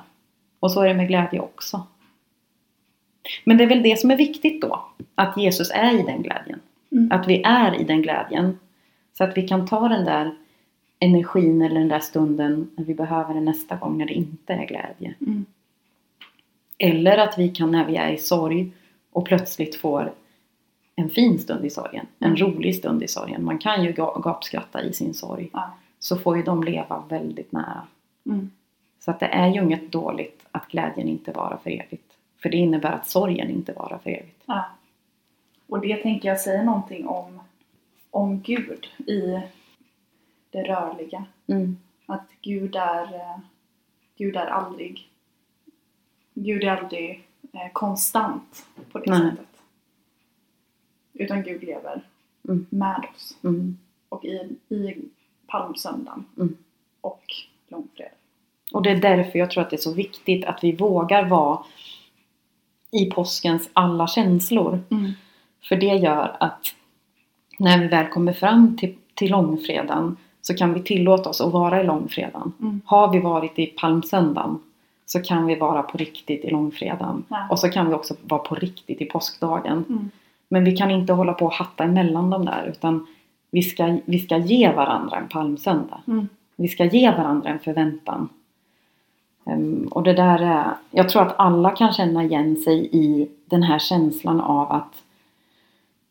Och 0.60 0.72
så 0.72 0.82
är 0.82 0.88
det 0.88 0.94
med 0.94 1.08
glädje 1.08 1.40
också. 1.40 1.84
Men 3.44 3.58
det 3.58 3.64
är 3.64 3.68
väl 3.68 3.84
det 3.84 4.00
som 4.00 4.12
är 4.12 4.18
viktigt 4.18 4.62
då. 4.62 4.86
Att 5.16 5.38
Jesus 5.38 5.72
är 5.72 6.00
i 6.00 6.04
den 6.04 6.22
glädjen. 6.22 6.60
Mm. 6.92 7.12
Att 7.12 7.28
vi 7.28 7.42
är 7.44 7.82
i 7.82 7.84
den 7.84 8.02
glädjen. 8.02 8.60
Så 9.18 9.24
att 9.24 9.38
vi 9.38 9.48
kan 9.48 9.68
ta 9.68 9.88
den 9.88 10.06
där 10.06 10.36
energin 11.00 11.62
eller 11.62 11.80
den 11.80 11.88
där 11.88 12.00
stunden 12.00 12.72
när 12.76 12.86
vi 12.86 12.94
behöver 12.94 13.34
den 13.34 13.46
nästa 13.46 13.76
gång 13.76 13.98
när 13.98 14.06
det 14.06 14.14
inte 14.14 14.54
är 14.54 14.66
glädje. 14.66 15.14
Mm. 15.22 15.46
Eller 16.78 17.18
att 17.18 17.38
vi 17.38 17.50
kan 17.50 17.72
när 17.72 17.86
vi 17.86 17.96
är 17.96 18.12
i 18.12 18.18
sorg 18.18 18.72
och 19.12 19.26
plötsligt 19.26 19.76
får 19.76 20.14
en 21.00 21.10
fin 21.10 21.40
stund 21.40 21.66
i 21.66 21.70
sorgen. 21.70 22.06
En 22.20 22.28
Mm. 22.36 22.38
rolig 22.38 22.76
stund 22.76 23.04
i 23.04 23.08
sorgen. 23.08 23.44
Man 23.44 23.58
kan 23.60 23.84
ju 23.84 23.92
ga- 23.92 24.22
gapskratta 24.22 24.82
i 24.84 24.94
sin 24.94 25.14
sorg. 25.14 25.50
Ja. 25.54 25.72
Så 26.00 26.18
får 26.18 26.38
ju 26.38 26.44
de 26.44 26.64
leva 26.64 27.04
väldigt 27.10 27.52
nära. 27.52 27.82
Mm. 28.26 28.52
Så 29.00 29.12
att 29.12 29.20
det 29.20 29.26
är 29.26 29.48
ju 29.48 29.64
inget 29.64 29.92
dåligt 29.92 30.46
att 30.52 30.68
glädjen 30.68 31.08
inte 31.08 31.32
varar 31.32 31.58
för 31.64 31.70
evigt. 31.70 32.14
För 32.42 32.50
det 32.50 32.58
innebär 32.58 32.92
att 32.92 33.08
sorgen 33.10 33.50
inte 33.50 33.74
varar 33.74 33.98
för 33.98 34.10
evigt. 34.10 34.44
Ja. 34.46 34.66
Och 35.68 35.80
det 35.82 35.96
tänker 35.98 36.30
jag 36.30 36.40
säga 36.40 36.64
någonting 36.64 37.08
om, 37.08 37.40
om 38.12 38.42
Gud 38.42 38.88
i 38.98 39.42
det 40.52 40.64
rörliga. 40.64 41.26
Mm. 41.48 41.78
Att 42.06 42.28
Gud 42.42 42.76
är, 42.76 43.16
eh, 43.16 43.38
Gud 44.18 44.36
är 44.36 44.46
aldrig 44.46 45.10
Gud 46.34 46.64
är 46.64 46.68
aldrig 46.72 47.28
eh, 47.54 47.72
konstant 47.74 48.66
på 48.92 49.00
det 49.00 49.12
Nej. 49.12 49.20
sättet. 49.32 49.48
Utan 51.20 51.44
Gud 51.44 51.64
lever 51.64 52.02
Mm. 52.50 52.66
med 52.70 53.06
oss. 53.16 53.38
Mm. 53.44 53.78
Och 54.10 54.26
i, 54.26 54.56
i 54.70 54.96
palmsöndagen 55.48 56.26
Mm. 56.38 56.58
och 57.02 57.24
långfredag. 57.68 58.12
Och 58.74 58.82
det 58.84 58.92
är 58.92 58.96
därför 58.96 59.40
jag 59.40 59.52
tror 59.52 59.64
att 59.64 59.70
det 59.70 59.76
är 59.76 59.82
så 59.82 59.94
viktigt 59.94 60.46
att 60.46 60.64
vi 60.64 60.72
vågar 60.76 61.26
vara 61.26 61.60
i 62.92 63.06
påskens 63.06 63.70
alla 63.74 64.08
känslor. 64.08 64.80
Mm. 64.92 65.12
För 65.64 65.76
det 65.76 65.86
gör 65.96 66.38
att 66.40 66.66
när 67.60 67.80
vi 67.82 67.88
väl 67.88 68.08
kommer 68.08 68.34
fram 68.34 68.78
till, 68.78 68.96
till 69.14 69.32
långfredagen 69.32 70.18
så 70.42 70.54
kan 70.54 70.74
vi 70.74 70.84
tillåta 70.84 71.30
oss 71.30 71.42
att 71.42 71.54
vara 71.54 71.82
i 71.82 71.84
långfredagen. 71.84 72.54
Mm. 72.62 72.82
Har 72.86 73.12
vi 73.12 73.20
varit 73.20 73.60
i 73.60 73.66
palmsöndagen 73.66 74.60
så 75.06 75.22
kan 75.22 75.46
vi 75.46 75.56
vara 75.56 75.84
på 75.84 75.98
riktigt 75.98 76.46
i 76.46 76.50
långfredagen. 76.50 77.24
Ja. 77.30 77.48
Och 77.52 77.60
så 77.60 77.70
kan 77.70 77.88
vi 77.90 77.94
också 77.94 78.16
vara 78.24 78.42
på 78.42 78.56
riktigt 78.56 79.02
i 79.02 79.06
påskdagen. 79.06 79.86
Mm. 79.90 80.10
Men 80.50 80.64
vi 80.64 80.78
kan 80.78 80.92
inte 80.92 81.14
hålla 81.14 81.34
på 81.34 81.46
och 81.46 81.54
hatta 81.54 81.84
emellan 81.84 82.30
dem 82.30 82.46
där 82.46 82.66
utan 82.70 83.08
vi 83.52 83.62
ska, 83.62 83.98
vi 84.06 84.20
ska 84.20 84.38
ge 84.38 84.72
varandra 84.72 85.18
en 85.18 85.28
palmsöndag. 85.28 86.02
Mm. 86.08 86.28
Vi 86.56 86.68
ska 86.68 86.86
ge 86.86 87.12
varandra 87.12 87.50
en 87.50 87.60
förväntan. 87.60 88.30
Ehm, 89.46 89.88
och 89.92 90.04
det 90.04 90.14
där 90.14 90.40
är, 90.40 90.66
jag 90.92 91.10
tror 91.10 91.22
att 91.22 91.36
alla 91.40 91.70
kan 91.72 91.94
känna 91.94 92.24
igen 92.24 92.56
sig 92.56 92.90
i 92.92 93.30
den 93.46 93.64
här 93.64 93.80
känslan 93.80 94.42
av 94.42 94.72
att 94.72 95.04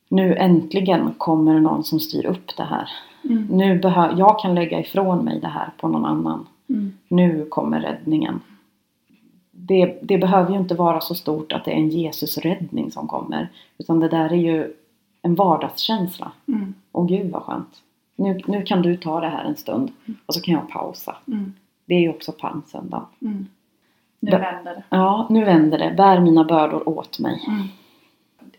nu 0.09 0.35
äntligen 0.37 1.15
kommer 1.19 1.61
någon 1.61 1.85
som 1.85 2.01
styr 2.01 2.27
upp 2.27 2.57
det 2.57 2.63
här. 2.65 2.89
Mm. 3.25 3.47
Nu 3.51 3.81
behö- 3.81 4.19
jag 4.19 4.41
kan 4.41 4.55
lägga 4.55 4.81
ifrån 4.81 5.25
mig 5.25 5.41
det 5.41 5.49
här 5.49 5.71
på 5.81 5.89
någon 5.89 6.05
annan. 6.05 6.47
Mm. 6.69 6.93
Nu 7.09 7.47
kommer 7.49 7.81
räddningen. 7.81 8.41
Det, 9.69 9.99
det 10.03 10.19
behöver 10.19 10.53
ju 10.53 10.59
inte 10.59 10.75
vara 10.75 11.01
så 11.01 11.15
stort 11.15 11.53
att 11.53 11.65
det 11.65 11.71
är 11.71 11.77
en 11.77 11.89
Jesusräddning 11.89 12.91
som 12.91 13.09
kommer. 13.09 13.49
Utan 13.79 14.01
det 14.01 14.09
där 14.09 14.33
är 14.33 14.37
ju 14.37 14.73
en 15.23 15.35
vardagskänsla. 15.35 16.33
Mm. 16.49 16.75
Åh 16.93 17.07
gud 17.07 17.31
vad 17.31 17.43
skönt. 17.43 17.83
Nu, 18.17 18.41
nu 18.47 18.63
kan 18.63 18.83
du 18.83 18.97
ta 18.97 19.21
det 19.21 19.29
här 19.29 19.45
en 19.45 19.57
stund. 19.57 19.93
Och 20.27 20.35
så 20.35 20.41
kan 20.41 20.55
jag 20.55 20.69
pausa. 20.69 21.17
Mm. 21.27 21.53
Det 21.85 21.95
är 21.95 22.01
ju 22.01 22.09
också 22.11 22.33
palmsöndag. 22.33 23.07
Mm. 23.23 23.47
Nu 24.21 24.31
Bä- 24.31 24.41
vänder 24.41 24.75
det. 24.75 24.83
Ja, 24.89 25.27
nu 25.31 25.45
vänder 25.45 25.79
det. 25.79 25.95
Bär 25.97 26.21
mina 26.21 26.45
bördor 26.45 26.89
åt 26.89 27.19
mig. 27.19 27.45
Mm. 27.49 27.67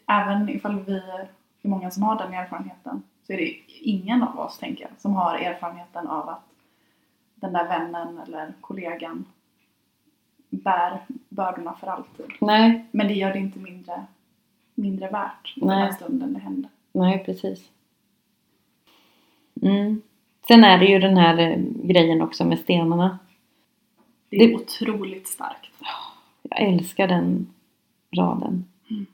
Även 0.07 0.49
ifall 0.49 0.79
vi 0.79 0.97
är 0.97 1.27
många 1.61 1.91
som 1.91 2.03
har 2.03 2.15
den 2.17 2.33
erfarenheten 2.33 3.03
så 3.27 3.33
är 3.33 3.37
det 3.37 3.53
ingen 3.81 4.23
av 4.23 4.39
oss, 4.39 4.57
tänker 4.57 4.81
jag, 4.81 4.91
som 4.97 5.13
har 5.13 5.35
erfarenheten 5.35 6.07
av 6.07 6.29
att 6.29 6.43
den 7.35 7.53
där 7.53 7.67
vännen 7.67 8.19
eller 8.27 8.53
kollegan 8.61 9.25
bär 10.49 11.05
bördorna 11.29 11.73
för 11.79 11.87
alltid. 11.87 12.25
Nej, 12.41 12.85
Men 12.91 13.07
det 13.07 13.13
gör 13.13 13.33
det 13.33 13.39
inte 13.39 13.59
mindre, 13.59 14.05
mindre 14.75 15.09
värt 15.09 15.53
den 15.55 15.67
Nej. 15.67 15.79
här 15.79 15.91
stunden 15.91 16.33
det 16.33 16.39
hände. 16.39 16.67
nej 16.91 17.23
precis. 17.25 17.69
Mm. 19.61 20.01
Sen 20.47 20.63
är 20.63 20.77
det 20.77 20.85
ju 20.85 20.99
den 20.99 21.17
här 21.17 21.37
eh, 21.37 21.57
grejen 21.83 22.21
också 22.21 22.45
med 22.45 22.59
stenarna. 22.59 23.19
Det 24.29 24.35
är 24.37 24.47
Det- 24.47 24.55
otroligt 24.55 25.27
starkt. 25.27 25.71
Jag 26.43 26.61
älskar 26.61 27.07
den 27.07 27.47
raden. 28.17 28.65
Mm. 28.89 29.05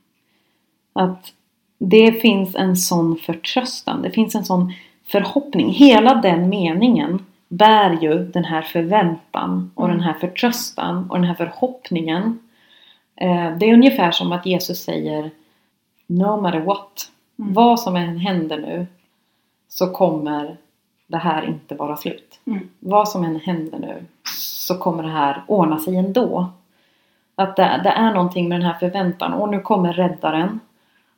Att 0.92 1.32
det 1.78 2.12
finns 2.12 2.54
en 2.56 2.76
sån 2.76 3.16
förtröstan. 3.16 4.02
Det 4.02 4.10
finns 4.10 4.34
en 4.34 4.44
sån 4.44 4.72
förhoppning. 5.04 5.68
Hela 5.70 6.14
den 6.14 6.48
meningen 6.48 7.26
bär 7.56 7.90
ju 8.02 8.24
den 8.24 8.44
här 8.44 8.62
förväntan 8.62 9.70
och 9.74 9.84
Mm. 9.84 9.96
den 9.96 10.06
här 10.06 10.14
förtröstan 10.14 11.10
och 11.10 11.16
den 11.16 11.24
här 11.24 11.34
förhoppningen. 11.34 12.38
Eh, 13.16 13.56
Det 13.58 13.66
är 13.70 13.74
ungefär 13.74 14.10
som 14.10 14.32
att 14.32 14.46
Jesus 14.46 14.84
säger 14.84 15.30
no 16.06 16.40
matter 16.40 16.60
what, 16.60 17.10
Mm. 17.38 17.52
vad 17.54 17.80
som 17.80 17.96
än 17.96 18.18
händer 18.18 18.56
nu 18.58 18.86
så 19.68 19.90
kommer 19.90 20.56
det 21.06 21.16
här 21.18 21.42
inte 21.48 21.74
vara 21.74 21.96
slut. 21.96 22.40
Mm. 22.46 22.68
Vad 22.80 23.08
som 23.08 23.24
än 23.24 23.40
händer 23.40 23.78
nu 23.78 24.04
så 24.38 24.78
kommer 24.78 25.02
det 25.02 25.08
här 25.08 25.42
ordna 25.46 25.78
sig 25.78 25.96
ändå. 25.96 26.48
Att 27.34 27.56
det, 27.56 27.80
det 27.84 27.90
är 27.90 28.12
någonting 28.14 28.48
med 28.48 28.60
den 28.60 28.66
här 28.66 28.78
förväntan. 28.78 29.32
Och 29.32 29.48
nu 29.48 29.60
kommer 29.60 29.92
räddaren. 29.92 30.60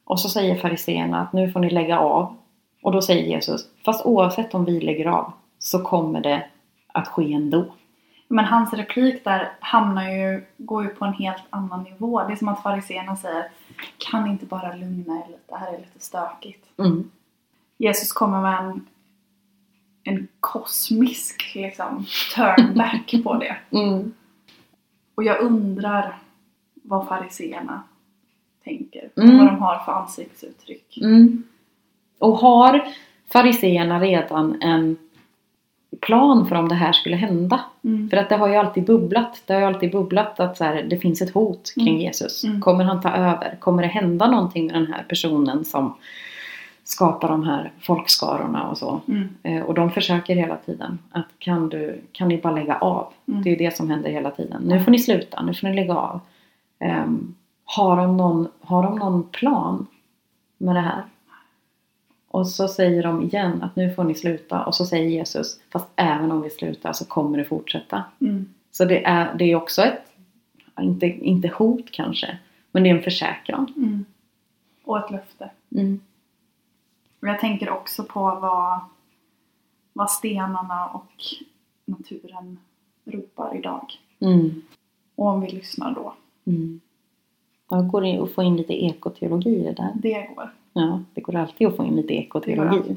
Och 0.05 0.21
så 0.21 0.29
säger 0.29 0.57
fariséerna 0.57 1.21
att 1.21 1.33
nu 1.33 1.51
får 1.53 1.61
ni 1.61 1.71
lägga 1.71 1.99
av. 1.99 2.37
Och 2.83 2.93
då 2.93 3.03
säger 3.03 3.25
Jesus, 3.27 3.69
fast 3.85 4.07
oavsett 4.07 4.55
om 4.55 4.65
vi 4.65 4.81
lägger 4.81 5.07
av 5.07 5.33
så 5.67 5.83
kommer 5.83 6.21
det 6.21 6.47
att 6.93 7.09
ske 7.09 7.33
ändå. 7.33 7.65
Men 8.29 8.45
hans 8.45 8.73
replik 8.73 9.25
där 9.25 9.53
hamnar 9.61 10.11
ju, 10.11 10.45
går 10.57 10.85
ju 10.85 10.89
på 10.89 11.05
en 11.05 11.13
helt 11.13 11.43
annan 11.51 11.83
nivå. 11.83 12.23
Det 12.27 12.33
är 12.33 12.37
som 12.37 12.49
att 12.49 12.63
fariséerna 12.63 13.17
säger 13.17 13.51
Kan 13.99 14.27
inte 14.27 14.47
bara 14.47 14.75
lugna 14.75 15.15
er 15.15 15.27
lite, 15.27 15.43
det 15.47 15.57
här 15.57 15.73
är 15.73 15.79
lite 15.79 16.01
stökigt. 16.01 16.67
Mm. 16.79 17.11
Jesus 17.77 18.13
kommer 18.13 18.41
med 18.41 18.59
en, 18.59 18.87
en 20.05 20.29
kosmisk 20.41 21.53
liksom, 21.55 22.07
turn 22.35 22.75
back 22.75 23.15
på 23.25 23.35
det. 23.35 23.57
Mm. 23.71 24.15
Och 25.15 25.25
jag 25.25 25.41
undrar 25.41 26.19
vad 26.75 27.09
fariséerna 27.09 27.83
tänker. 28.65 29.11
Mm. 29.17 29.39
vad 29.39 29.47
de 29.47 29.59
har 29.59 29.79
för 29.79 29.93
ansiktsuttryck. 29.93 30.99
Mm. 31.03 31.43
Och 32.19 32.39
har 32.39 32.89
fariséerna 33.33 34.01
redan 34.01 34.63
en 34.63 34.97
plan 36.01 36.47
för 36.47 36.57
om 36.57 36.69
det 36.69 36.75
här 36.75 36.93
skulle 36.93 37.17
hända? 37.17 37.61
Mm. 37.85 38.11
För 38.11 38.17
att 38.17 38.29
det 38.29 38.37
har 38.37 38.49
ju 38.49 38.55
alltid 38.57 38.85
bubblat. 38.85 39.43
Det 39.47 39.53
har 39.53 39.61
ju 39.61 39.67
alltid 39.67 39.93
bubblat 39.93 40.41
att 40.41 40.57
så 40.57 40.65
här, 40.65 40.83
det 40.83 40.99
finns 40.99 41.23
ett 41.23 41.35
hot 41.35 41.73
kring 41.75 41.89
Mm. 41.89 42.01
Jesus. 42.01 42.45
Mm. 42.45 42.61
Kommer 42.61 42.85
han 42.85 43.01
ta 43.01 43.11
över? 43.11 43.57
Kommer 43.61 43.83
det 43.83 43.89
hända 43.89 44.31
någonting 44.31 44.67
med 44.67 44.75
den 44.75 44.87
här 44.87 45.05
personen 45.09 45.65
som 45.65 45.95
skapar 46.85 47.29
de 47.29 47.45
här 47.45 47.73
folkskarorna 47.81 48.69
och 48.69 48.79
så? 48.79 49.01
Mm. 49.09 49.29
Eh, 49.43 49.63
och 49.63 49.75
de 49.75 49.91
försöker 49.91 50.35
hela 50.35 50.57
tiden 50.57 50.99
att 51.11 51.27
kan, 51.39 51.69
du, 51.69 52.01
kan 52.13 52.29
ni 52.29 52.39
bara 52.39 52.53
lägga 52.53 52.79
av? 52.79 53.13
Mm. 53.29 53.43
Det 53.43 53.49
är 53.49 53.51
ju 53.51 53.57
det 53.57 53.77
som 53.77 53.91
händer 53.91 54.11
hela 54.11 54.31
tiden. 54.31 54.63
Nu 54.63 54.81
får 54.85 54.91
ni 54.91 54.99
sluta, 54.99 55.43
nu 55.43 55.55
får 55.55 55.69
ni 55.69 55.75
lägga 55.75 55.95
av. 55.95 56.21
Ehm, 56.79 57.35
har, 57.65 57.97
de 57.97 58.17
någon, 58.17 58.49
har 58.61 58.83
de 58.83 58.99
någon 58.99 59.23
plan 59.23 59.87
med 60.59 60.75
det 60.75 60.81
här? 60.81 61.03
Och 62.37 62.49
så 62.49 62.69
säger 62.69 63.03
de 63.03 63.23
igen 63.23 63.63
att 63.63 63.77
nu 63.77 63.95
får 63.95 64.05
ni 64.05 64.15
sluta. 64.15 64.65
Och 64.65 64.75
så 64.75 64.87
säger 64.87 65.09
Jesus, 65.09 65.61
fast 65.71 65.89
även 65.97 66.33
om 66.33 66.43
vi 66.43 66.51
slutar 66.51 66.93
så 66.93 67.05
kommer 67.05 67.39
det 67.39 67.45
fortsätta. 67.45 68.05
Mm. 68.21 68.49
Så 68.71 68.85
det 68.85 69.05
är, 69.05 69.35
det 69.35 69.45
är 69.45 69.57
också 69.57 69.83
ett, 69.83 70.13
inte, 70.81 71.07
inte 71.07 71.49
hot 71.49 71.91
kanske, 71.91 72.39
men 72.73 72.83
det 72.83 72.91
är 72.91 72.95
en 72.95 73.03
försäkran. 73.03 73.73
Mm. 73.77 74.05
Och 74.85 74.99
ett 74.99 75.11
löfte. 75.11 75.51
Mm. 75.71 76.01
Och 77.21 77.29
jag 77.29 77.41
tänker 77.41 77.71
också 77.71 78.05
på 78.05 78.21
vad, 78.21 78.81
vad 79.93 80.11
stenarna 80.11 80.87
och 80.87 81.13
naturen 81.85 82.59
ropar 83.05 83.57
idag. 83.57 83.93
Mm. 84.21 84.63
Och 85.15 85.27
om 85.27 85.41
vi 85.41 85.51
lyssnar 85.51 85.95
då. 85.95 86.15
Mm. 86.45 86.81
Ja, 87.71 87.81
går 87.81 88.03
det 88.03 88.19
att 88.19 88.33
få 88.33 88.43
in 88.43 88.57
lite 88.57 88.85
ekoteologi 88.85 89.51
i 89.51 89.65
det 89.65 89.73
där? 89.73 89.93
Det 89.95 90.31
går. 90.35 90.51
Ja, 90.79 91.01
det 91.15 91.21
går 91.21 91.37
alltid 91.37 91.67
att 91.67 91.77
få 91.77 91.85
in 91.85 91.97
lite 91.97 92.15
ekoteologi. 92.15 92.97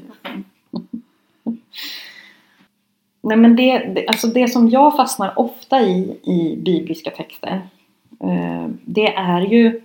Nej 3.22 3.36
men 3.36 3.56
det, 3.56 3.78
det, 3.78 4.06
alltså 4.06 4.26
det 4.26 4.48
som 4.48 4.68
jag 4.68 4.96
fastnar 4.96 5.38
ofta 5.38 5.80
i 5.80 6.20
i 6.22 6.56
bibliska 6.56 7.10
texter 7.10 7.68
eh, 8.20 8.68
Det 8.84 9.14
är 9.14 9.40
ju 9.40 9.80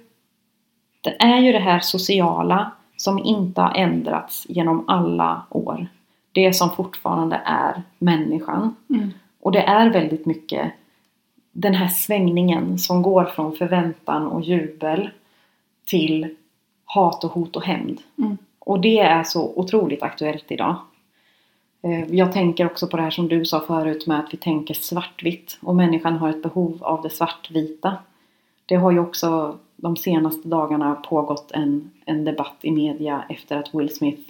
Det 1.02 1.16
är 1.20 1.40
ju 1.40 1.52
det 1.52 1.60
här 1.60 1.80
sociala 1.80 2.72
som 2.98 3.20
inte 3.20 3.62
har 3.62 3.76
ändrats 3.76 4.46
genom 4.50 4.90
alla 4.90 5.46
år. 5.50 5.88
Det 6.32 6.54
som 6.54 6.76
fortfarande 6.76 7.42
är 7.46 7.84
människan. 7.98 8.76
Mm. 8.90 9.10
Och 9.40 9.52
det 9.52 9.62
är 9.62 9.90
väldigt 9.90 10.26
mycket 10.26 10.72
den 11.52 11.74
här 11.74 11.88
svängningen 11.88 12.78
som 12.78 13.02
går 13.02 13.26
från 13.26 13.56
förväntan 13.56 14.28
och 14.28 14.42
jubel 14.42 15.10
till 15.86 16.36
hat 16.86 17.24
och 17.24 17.32
hot 17.32 17.56
och 17.56 17.64
hämnd. 17.64 18.02
Mm. 18.18 18.38
Och 18.60 18.80
det 18.80 19.00
är 19.00 19.24
så 19.24 19.54
otroligt 19.56 20.04
aktuellt 20.04 20.52
idag. 20.52 20.76
Eh, 21.82 22.14
Jag 22.16 22.32
tänker 22.32 22.66
också 22.66 22.88
på 22.88 22.98
det 22.98 23.04
här 23.04 23.10
som 23.10 23.28
du 23.28 23.46
sa 23.46 23.60
förut 23.60 24.08
med 24.08 24.20
att 24.20 24.34
vi 24.34 24.38
tänker 24.38 24.74
svartvitt 24.74 25.58
och 25.62 25.76
människan 25.76 26.18
har 26.18 26.30
ett 26.30 26.44
behov 26.44 26.78
av 26.82 27.02
det 27.02 27.10
svartvita. 27.10 27.98
Det 28.66 28.76
har 28.76 28.92
ju 28.92 29.00
också 29.00 29.58
de 29.76 29.98
senaste 29.98 30.48
dagarna 30.48 30.96
pågått 30.96 31.52
en, 31.52 31.92
en 32.06 32.26
debatt 32.26 32.58
i 32.62 32.72
media 32.72 33.24
efter 33.30 33.58
att 33.58 33.76
Will 33.76 33.96
Smith 33.96 34.22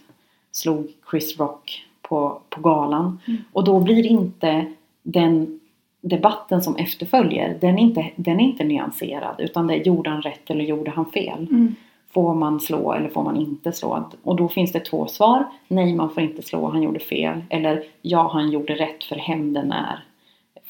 slog 0.52 0.92
Chris 1.12 1.40
Rock 1.40 1.86
på, 2.02 2.42
på 2.50 2.62
galan. 2.62 3.20
Mm. 3.28 3.42
Och 3.52 3.64
då 3.64 3.80
blir 3.80 4.06
inte 4.06 4.66
den 5.04 5.60
debatten 6.02 6.62
som 6.62 6.76
efterföljer, 6.76 7.58
den 7.62 7.78
är 7.78 7.82
inte, 7.82 8.12
den 8.16 8.40
är 8.40 8.44
inte 8.44 8.64
nyanserad 8.64 9.36
utan 9.40 9.68
det 9.68 9.74
är 9.74 9.84
gjorde 9.84 10.10
han 10.10 10.22
rätt 10.22 10.50
eller 10.50 10.64
gjorde 10.64 10.92
han 10.92 11.06
fel? 11.06 11.48
Mm. 11.50 11.76
Får 12.16 12.34
man 12.34 12.60
slå 12.60 12.94
eller 12.94 13.10
får 13.10 13.24
man 13.24 13.38
inte 13.38 13.72
slå? 13.72 14.10
Och 14.24 14.36
då 14.36 14.48
finns 14.48 14.72
det 14.72 14.80
två 14.80 15.08
svar. 15.08 15.46
Nej, 15.68 15.96
man 15.96 16.10
får 16.10 16.24
inte 16.24 16.42
slå, 16.42 16.70
han 16.70 16.84
gjorde 16.84 17.00
fel. 17.00 17.44
Eller 17.50 17.84
ja, 18.02 18.30
han 18.34 18.52
gjorde 18.52 18.76
rätt 18.76 19.04
för 19.04 19.16
hämnden 19.16 19.72
är 19.72 20.04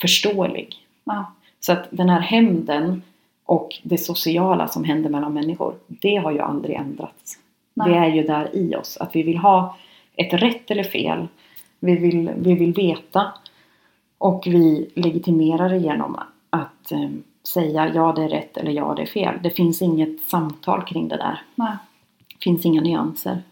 förståelig. 0.01 0.75
Ja. 1.03 1.31
Så 1.59 1.71
att 1.71 1.87
den 1.89 2.09
här 2.09 2.19
hämnden 2.19 3.01
och 3.45 3.75
det 3.83 3.97
sociala 3.97 4.67
som 4.67 4.83
händer 4.83 5.09
mellan 5.09 5.33
människor, 5.33 5.75
det 5.87 6.15
har 6.15 6.31
ju 6.31 6.39
aldrig 6.39 6.75
ändrats. 6.75 7.39
Nej. 7.73 7.89
Det 7.89 7.95
är 7.95 8.07
ju 8.07 8.23
där 8.23 8.55
i 8.55 8.75
oss, 8.75 8.97
att 8.97 9.15
vi 9.15 9.23
vill 9.23 9.37
ha 9.37 9.77
ett 10.15 10.33
rätt 10.33 10.71
eller 10.71 10.83
fel. 10.83 11.27
Vi 11.79 11.95
vill, 11.95 12.31
vi 12.37 12.53
vill 12.55 12.73
veta 12.73 13.33
och 14.17 14.43
vi 14.47 14.89
legitimerar 14.95 15.69
det 15.69 15.77
genom 15.77 16.19
att 16.49 16.91
eh, 16.91 17.09
säga 17.47 17.87
ja 17.93 18.13
det 18.15 18.23
är 18.23 18.29
rätt 18.29 18.57
eller 18.57 18.71
ja 18.71 18.93
det 18.95 19.01
är 19.01 19.05
fel. 19.05 19.39
Det 19.43 19.49
finns 19.49 19.81
inget 19.81 20.21
samtal 20.21 20.83
kring 20.85 21.07
det 21.07 21.17
där. 21.17 21.41
Nej. 21.55 21.77
Det 22.27 22.43
finns 22.43 22.65
inga 22.65 22.81
nyanser. 22.81 23.43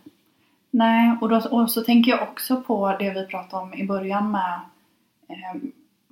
Nej, 0.72 1.18
och, 1.22 1.30
då, 1.30 1.42
och 1.52 1.72
så 1.72 1.82
tänker 1.82 2.12
jag 2.12 2.22
också 2.24 2.62
på 2.62 2.96
det 3.00 3.10
vi 3.10 3.26
pratade 3.26 3.64
om 3.64 3.74
i 3.74 3.86
början 3.88 4.32
med 4.32 4.60
eh, 5.28 5.62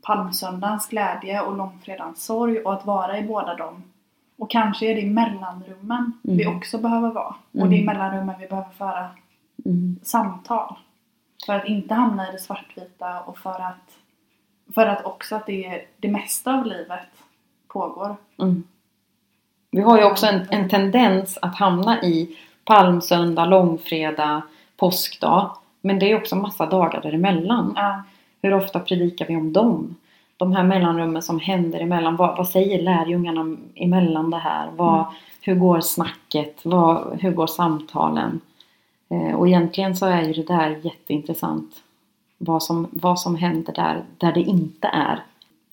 palmsöndagens 0.02 0.88
glädje 0.90 1.42
och 1.42 1.58
långfredagens 1.58 2.26
sorg 2.26 2.60
och 2.60 2.74
att 2.74 2.86
vara 2.86 3.18
i 3.20 3.24
båda 3.24 3.56
dem. 3.56 3.84
Och 4.38 4.52
kanske 4.52 4.86
är 4.92 4.96
det 4.96 5.02
i 5.02 5.10
mellanrummen 5.10 6.12
vi 6.24 6.44
Mm. 6.44 6.58
också 6.58 6.78
behöver 6.78 7.10
vara. 7.10 7.36
Och 7.52 7.56
Mm. 7.58 7.70
det 7.70 7.76
är 7.76 7.80
i 7.82 7.86
mellanrummen 7.86 8.36
vi 8.40 8.48
behöver 8.48 8.70
föra 8.78 9.10
Mm. 9.66 10.00
samtal. 10.04 10.76
För 11.46 11.54
att 11.54 11.66
inte 11.68 11.94
hamna 11.94 12.30
i 12.30 12.32
det 12.32 12.40
svartvita 12.40 13.20
och 13.22 13.38
för 13.38 13.62
att, 13.62 13.92
för 14.76 14.86
att 14.88 15.06
också 15.06 15.36
att 15.36 15.46
det, 15.46 15.66
är, 15.66 15.82
det 16.00 16.08
mesta 16.08 16.54
av 16.54 16.66
livet 16.66 17.08
pågår. 17.74 18.16
Mm. 18.40 18.64
Vi 19.72 19.82
har 19.82 19.98
ju 19.98 20.04
också 20.04 20.26
en, 20.26 20.42
en 20.50 20.70
tendens 20.70 21.38
att 21.42 21.56
hamna 21.56 22.04
i 22.04 22.38
palmsöndag, 22.66 23.46
långfredag, 23.46 24.42
påskdag. 24.78 25.52
Men 25.82 26.00
det 26.00 26.12
är 26.12 26.18
också 26.18 26.36
massa 26.36 26.66
dagar 26.66 27.02
däremellan. 27.02 27.74
Ja, 27.76 28.04
Hur 28.42 28.54
ofta 28.54 28.80
predikar 28.80 29.28
vi 29.28 29.36
om 29.36 29.54
dem? 29.54 29.96
De 30.38 30.52
här 30.52 30.64
mellanrummen 30.64 31.22
som 31.22 31.40
händer 31.40 31.80
emellan. 31.80 32.16
Vad, 32.16 32.38
vad 32.38 32.48
säger 32.48 32.82
lärjungarna 32.82 33.58
emellan 33.76 34.30
det 34.30 34.38
här? 34.38 34.70
Vad, 34.76 35.00
Mm. 35.00 35.14
Hur 35.44 35.56
går 35.56 35.82
snacket? 35.82 36.60
Vad, 36.64 37.20
hur 37.22 37.32
går 37.32 37.48
samtalen? 37.48 38.40
Eh, 39.10 39.36
och 39.36 39.48
egentligen 39.48 39.96
så 39.96 40.06
är 40.06 40.22
ju 40.22 40.34
det 40.34 40.54
där 40.54 40.80
jätteintressant. 40.82 41.76
Vad 42.38 42.64
som, 42.64 42.88
vad 42.92 43.20
som 43.20 43.36
händer 43.36 43.74
där, 43.74 44.04
där 44.18 44.32
det 44.32 44.42
inte 44.42 44.88
är 44.88 45.24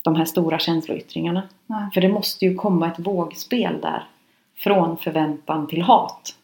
de 0.01 0.15
här 0.15 0.25
stora 0.25 0.59
känsloyttringarna. 0.59 1.43
nej. 1.65 1.89
För 1.93 2.01
det 2.01 2.09
måste 2.09 2.45
ju 2.45 2.55
komma 2.55 2.87
ett 2.87 2.99
vågspel 2.99 3.81
där. 3.81 4.03
Från 4.55 4.97
förväntan 4.97 5.67
till 5.67 5.81
hat. 5.81 6.35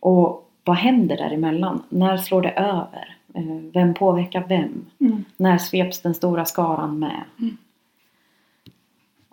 Och 0.00 0.50
vad 0.64 0.76
händer 0.76 1.16
däremellan? 1.16 1.82
När 1.88 2.16
slår 2.16 2.42
det 2.42 2.50
över? 2.50 3.16
Eh, 3.34 3.44
Vem 3.72 3.94
påverkar 3.94 4.44
vem? 4.48 4.86
Mm. 5.00 5.24
När 5.36 5.58
sveps 5.58 6.00
den 6.00 6.14
stora 6.14 6.44
skaran 6.44 6.98
med? 6.98 7.24
Mm. 7.38 7.56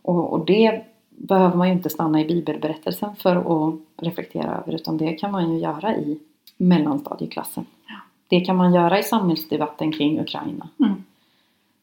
Och, 0.01 0.33
och 0.33 0.45
det 0.45 0.81
behöver 1.09 1.57
man 1.57 1.67
ju 1.67 1.73
inte 1.73 1.89
stanna 1.89 2.21
i 2.21 2.25
bibelberättelsen 2.25 3.15
för 3.15 3.35
att 3.35 3.75
reflektera 3.97 4.51
över 4.57 4.75
utan 4.75 4.97
det 4.97 5.13
kan 5.13 5.31
man 5.31 5.53
ju 5.53 5.59
göra 5.59 5.95
i 5.95 6.19
mellanstadieklassen. 6.57 7.65
Ja. 7.87 7.95
Det 8.27 8.39
kan 8.39 8.55
man 8.55 8.73
göra 8.73 8.99
i 8.99 9.03
samhällsdebatten 9.03 9.91
kring 9.91 10.19
Ukraina. 10.19 10.67
Mm. 10.79 11.03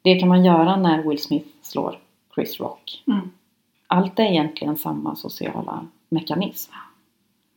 Det 0.04 0.18
kan 0.18 0.28
man 0.28 0.44
göra 0.44 0.76
när 0.76 1.02
Will 1.02 1.22
Smith 1.22 1.48
slår 1.62 1.98
Chris 2.34 2.60
Rock. 2.60 3.02
Mm. 3.06 3.30
Allt 3.86 4.18
är 4.18 4.24
egentligen 4.24 4.76
samma 4.76 5.16
sociala 5.16 5.86
mekanism. 6.08 6.72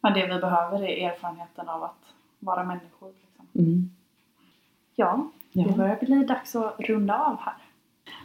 Men 0.02 0.14
det 0.14 0.28
vi 0.28 0.40
behöver 0.40 0.84
är 0.84 1.10
erfarenheten 1.12 1.70
av 1.70 1.84
att 1.84 2.04
vara 2.40 2.64
människor. 2.64 3.12
Liksom. 3.22 3.46
Mm. 3.66 3.90
Ja, 4.96 5.28
Ja. 5.52 5.64
det 5.68 5.78
börjar 5.78 5.96
bli 6.02 6.24
dags 6.24 6.56
att 6.56 6.80
runda 6.80 7.20
av 7.20 7.38
här. 7.40 7.54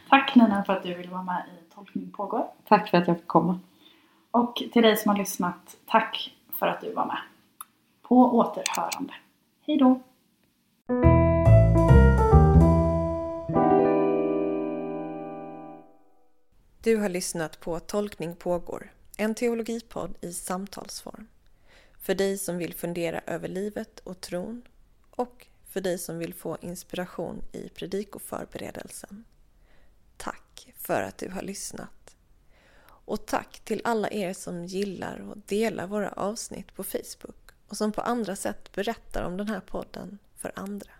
Tack 0.09 0.35
Nina 0.35 0.63
för 0.63 0.73
att 0.73 0.83
du 0.83 0.93
ville 0.93 1.09
vara 1.11 1.23
med 1.23 1.43
i 1.47 1.73
Tolkning 1.75 2.11
pågår. 2.11 2.47
Tack 2.67 2.89
för 2.89 2.97
att 2.97 3.07
jag 3.07 3.17
fick 3.17 3.27
komma. 3.27 3.59
Och 4.31 4.55
till 4.55 4.81
dig 4.83 4.97
som 4.97 5.09
har 5.09 5.17
lyssnat, 5.17 5.75
tack 5.85 6.33
för 6.59 6.67
att 6.67 6.81
du 6.81 6.93
var 6.93 7.05
med. 7.05 7.17
På 8.01 8.15
återhörande. 8.37 9.13
Hej 9.67 9.77
då! 9.77 9.99
Du 16.83 16.97
har 16.97 17.09
lyssnat 17.09 17.59
på 17.59 17.79
Tolkning 17.79 18.35
pågår, 18.35 18.93
en 19.17 19.35
teologipodd 19.35 20.17
i 20.21 20.33
samtalsform. 20.33 21.27
För 21.99 22.15
dig 22.15 22.37
som 22.37 22.57
vill 22.57 22.73
fundera 22.73 23.21
över 23.27 23.47
livet 23.47 23.99
och 23.99 24.21
tron 24.21 24.67
och 25.09 25.47
för 25.69 25.81
dig 25.81 25.97
som 25.97 26.17
vill 26.17 26.33
få 26.33 26.57
inspiration 26.61 27.41
i 27.51 27.69
predikoförberedelsen. 27.69 29.23
Tack 30.17 30.73
för 30.77 31.01
att 31.01 31.17
du 31.17 31.29
har 31.29 31.41
lyssnat. 31.41 32.15
Och 32.85 33.25
tack 33.25 33.59
till 33.59 33.81
alla 33.83 34.11
er 34.11 34.33
som 34.33 34.65
gillar 34.65 35.29
och 35.29 35.37
delar 35.37 35.87
våra 35.87 36.09
avsnitt 36.09 36.75
på 36.75 36.83
Facebook 36.83 37.51
och 37.67 37.77
som 37.77 37.91
på 37.91 38.01
andra 38.01 38.35
sätt 38.35 38.71
berättar 38.71 39.23
om 39.23 39.37
den 39.37 39.47
här 39.47 39.61
podden 39.61 40.19
för 40.35 40.51
andra. 40.55 40.91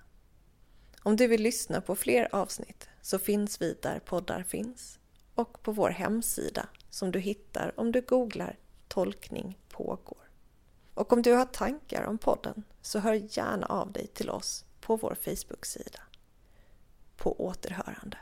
Om 1.01 1.15
du 1.15 1.27
vill 1.27 1.41
lyssna 1.41 1.81
på 1.81 1.95
fler 1.95 2.35
avsnitt 2.35 2.89
så 3.01 3.19
finns 3.19 3.61
vi 3.61 3.77
där 3.81 3.99
poddar 3.99 4.43
finns 4.43 4.99
och 5.35 5.63
på 5.63 5.71
vår 5.71 5.89
hemsida 5.89 6.67
som 6.89 7.11
du 7.11 7.19
hittar 7.19 7.79
om 7.79 7.91
du 7.91 8.01
googlar 8.01 8.59
Tolkning 8.87 9.59
pågår. 9.69 10.29
Och 10.93 11.13
om 11.13 11.21
du 11.21 11.33
har 11.33 11.45
tankar 11.45 12.03
om 12.03 12.17
podden 12.17 12.63
så 12.81 12.99
hör 12.99 13.37
gärna 13.37 13.65
av 13.65 13.91
dig 13.91 14.07
till 14.07 14.29
oss 14.29 14.65
på 14.81 14.95
vår 14.95 15.15
Facebook-sida. 15.15 15.99
På 17.17 17.45
återhörande. 17.45 18.17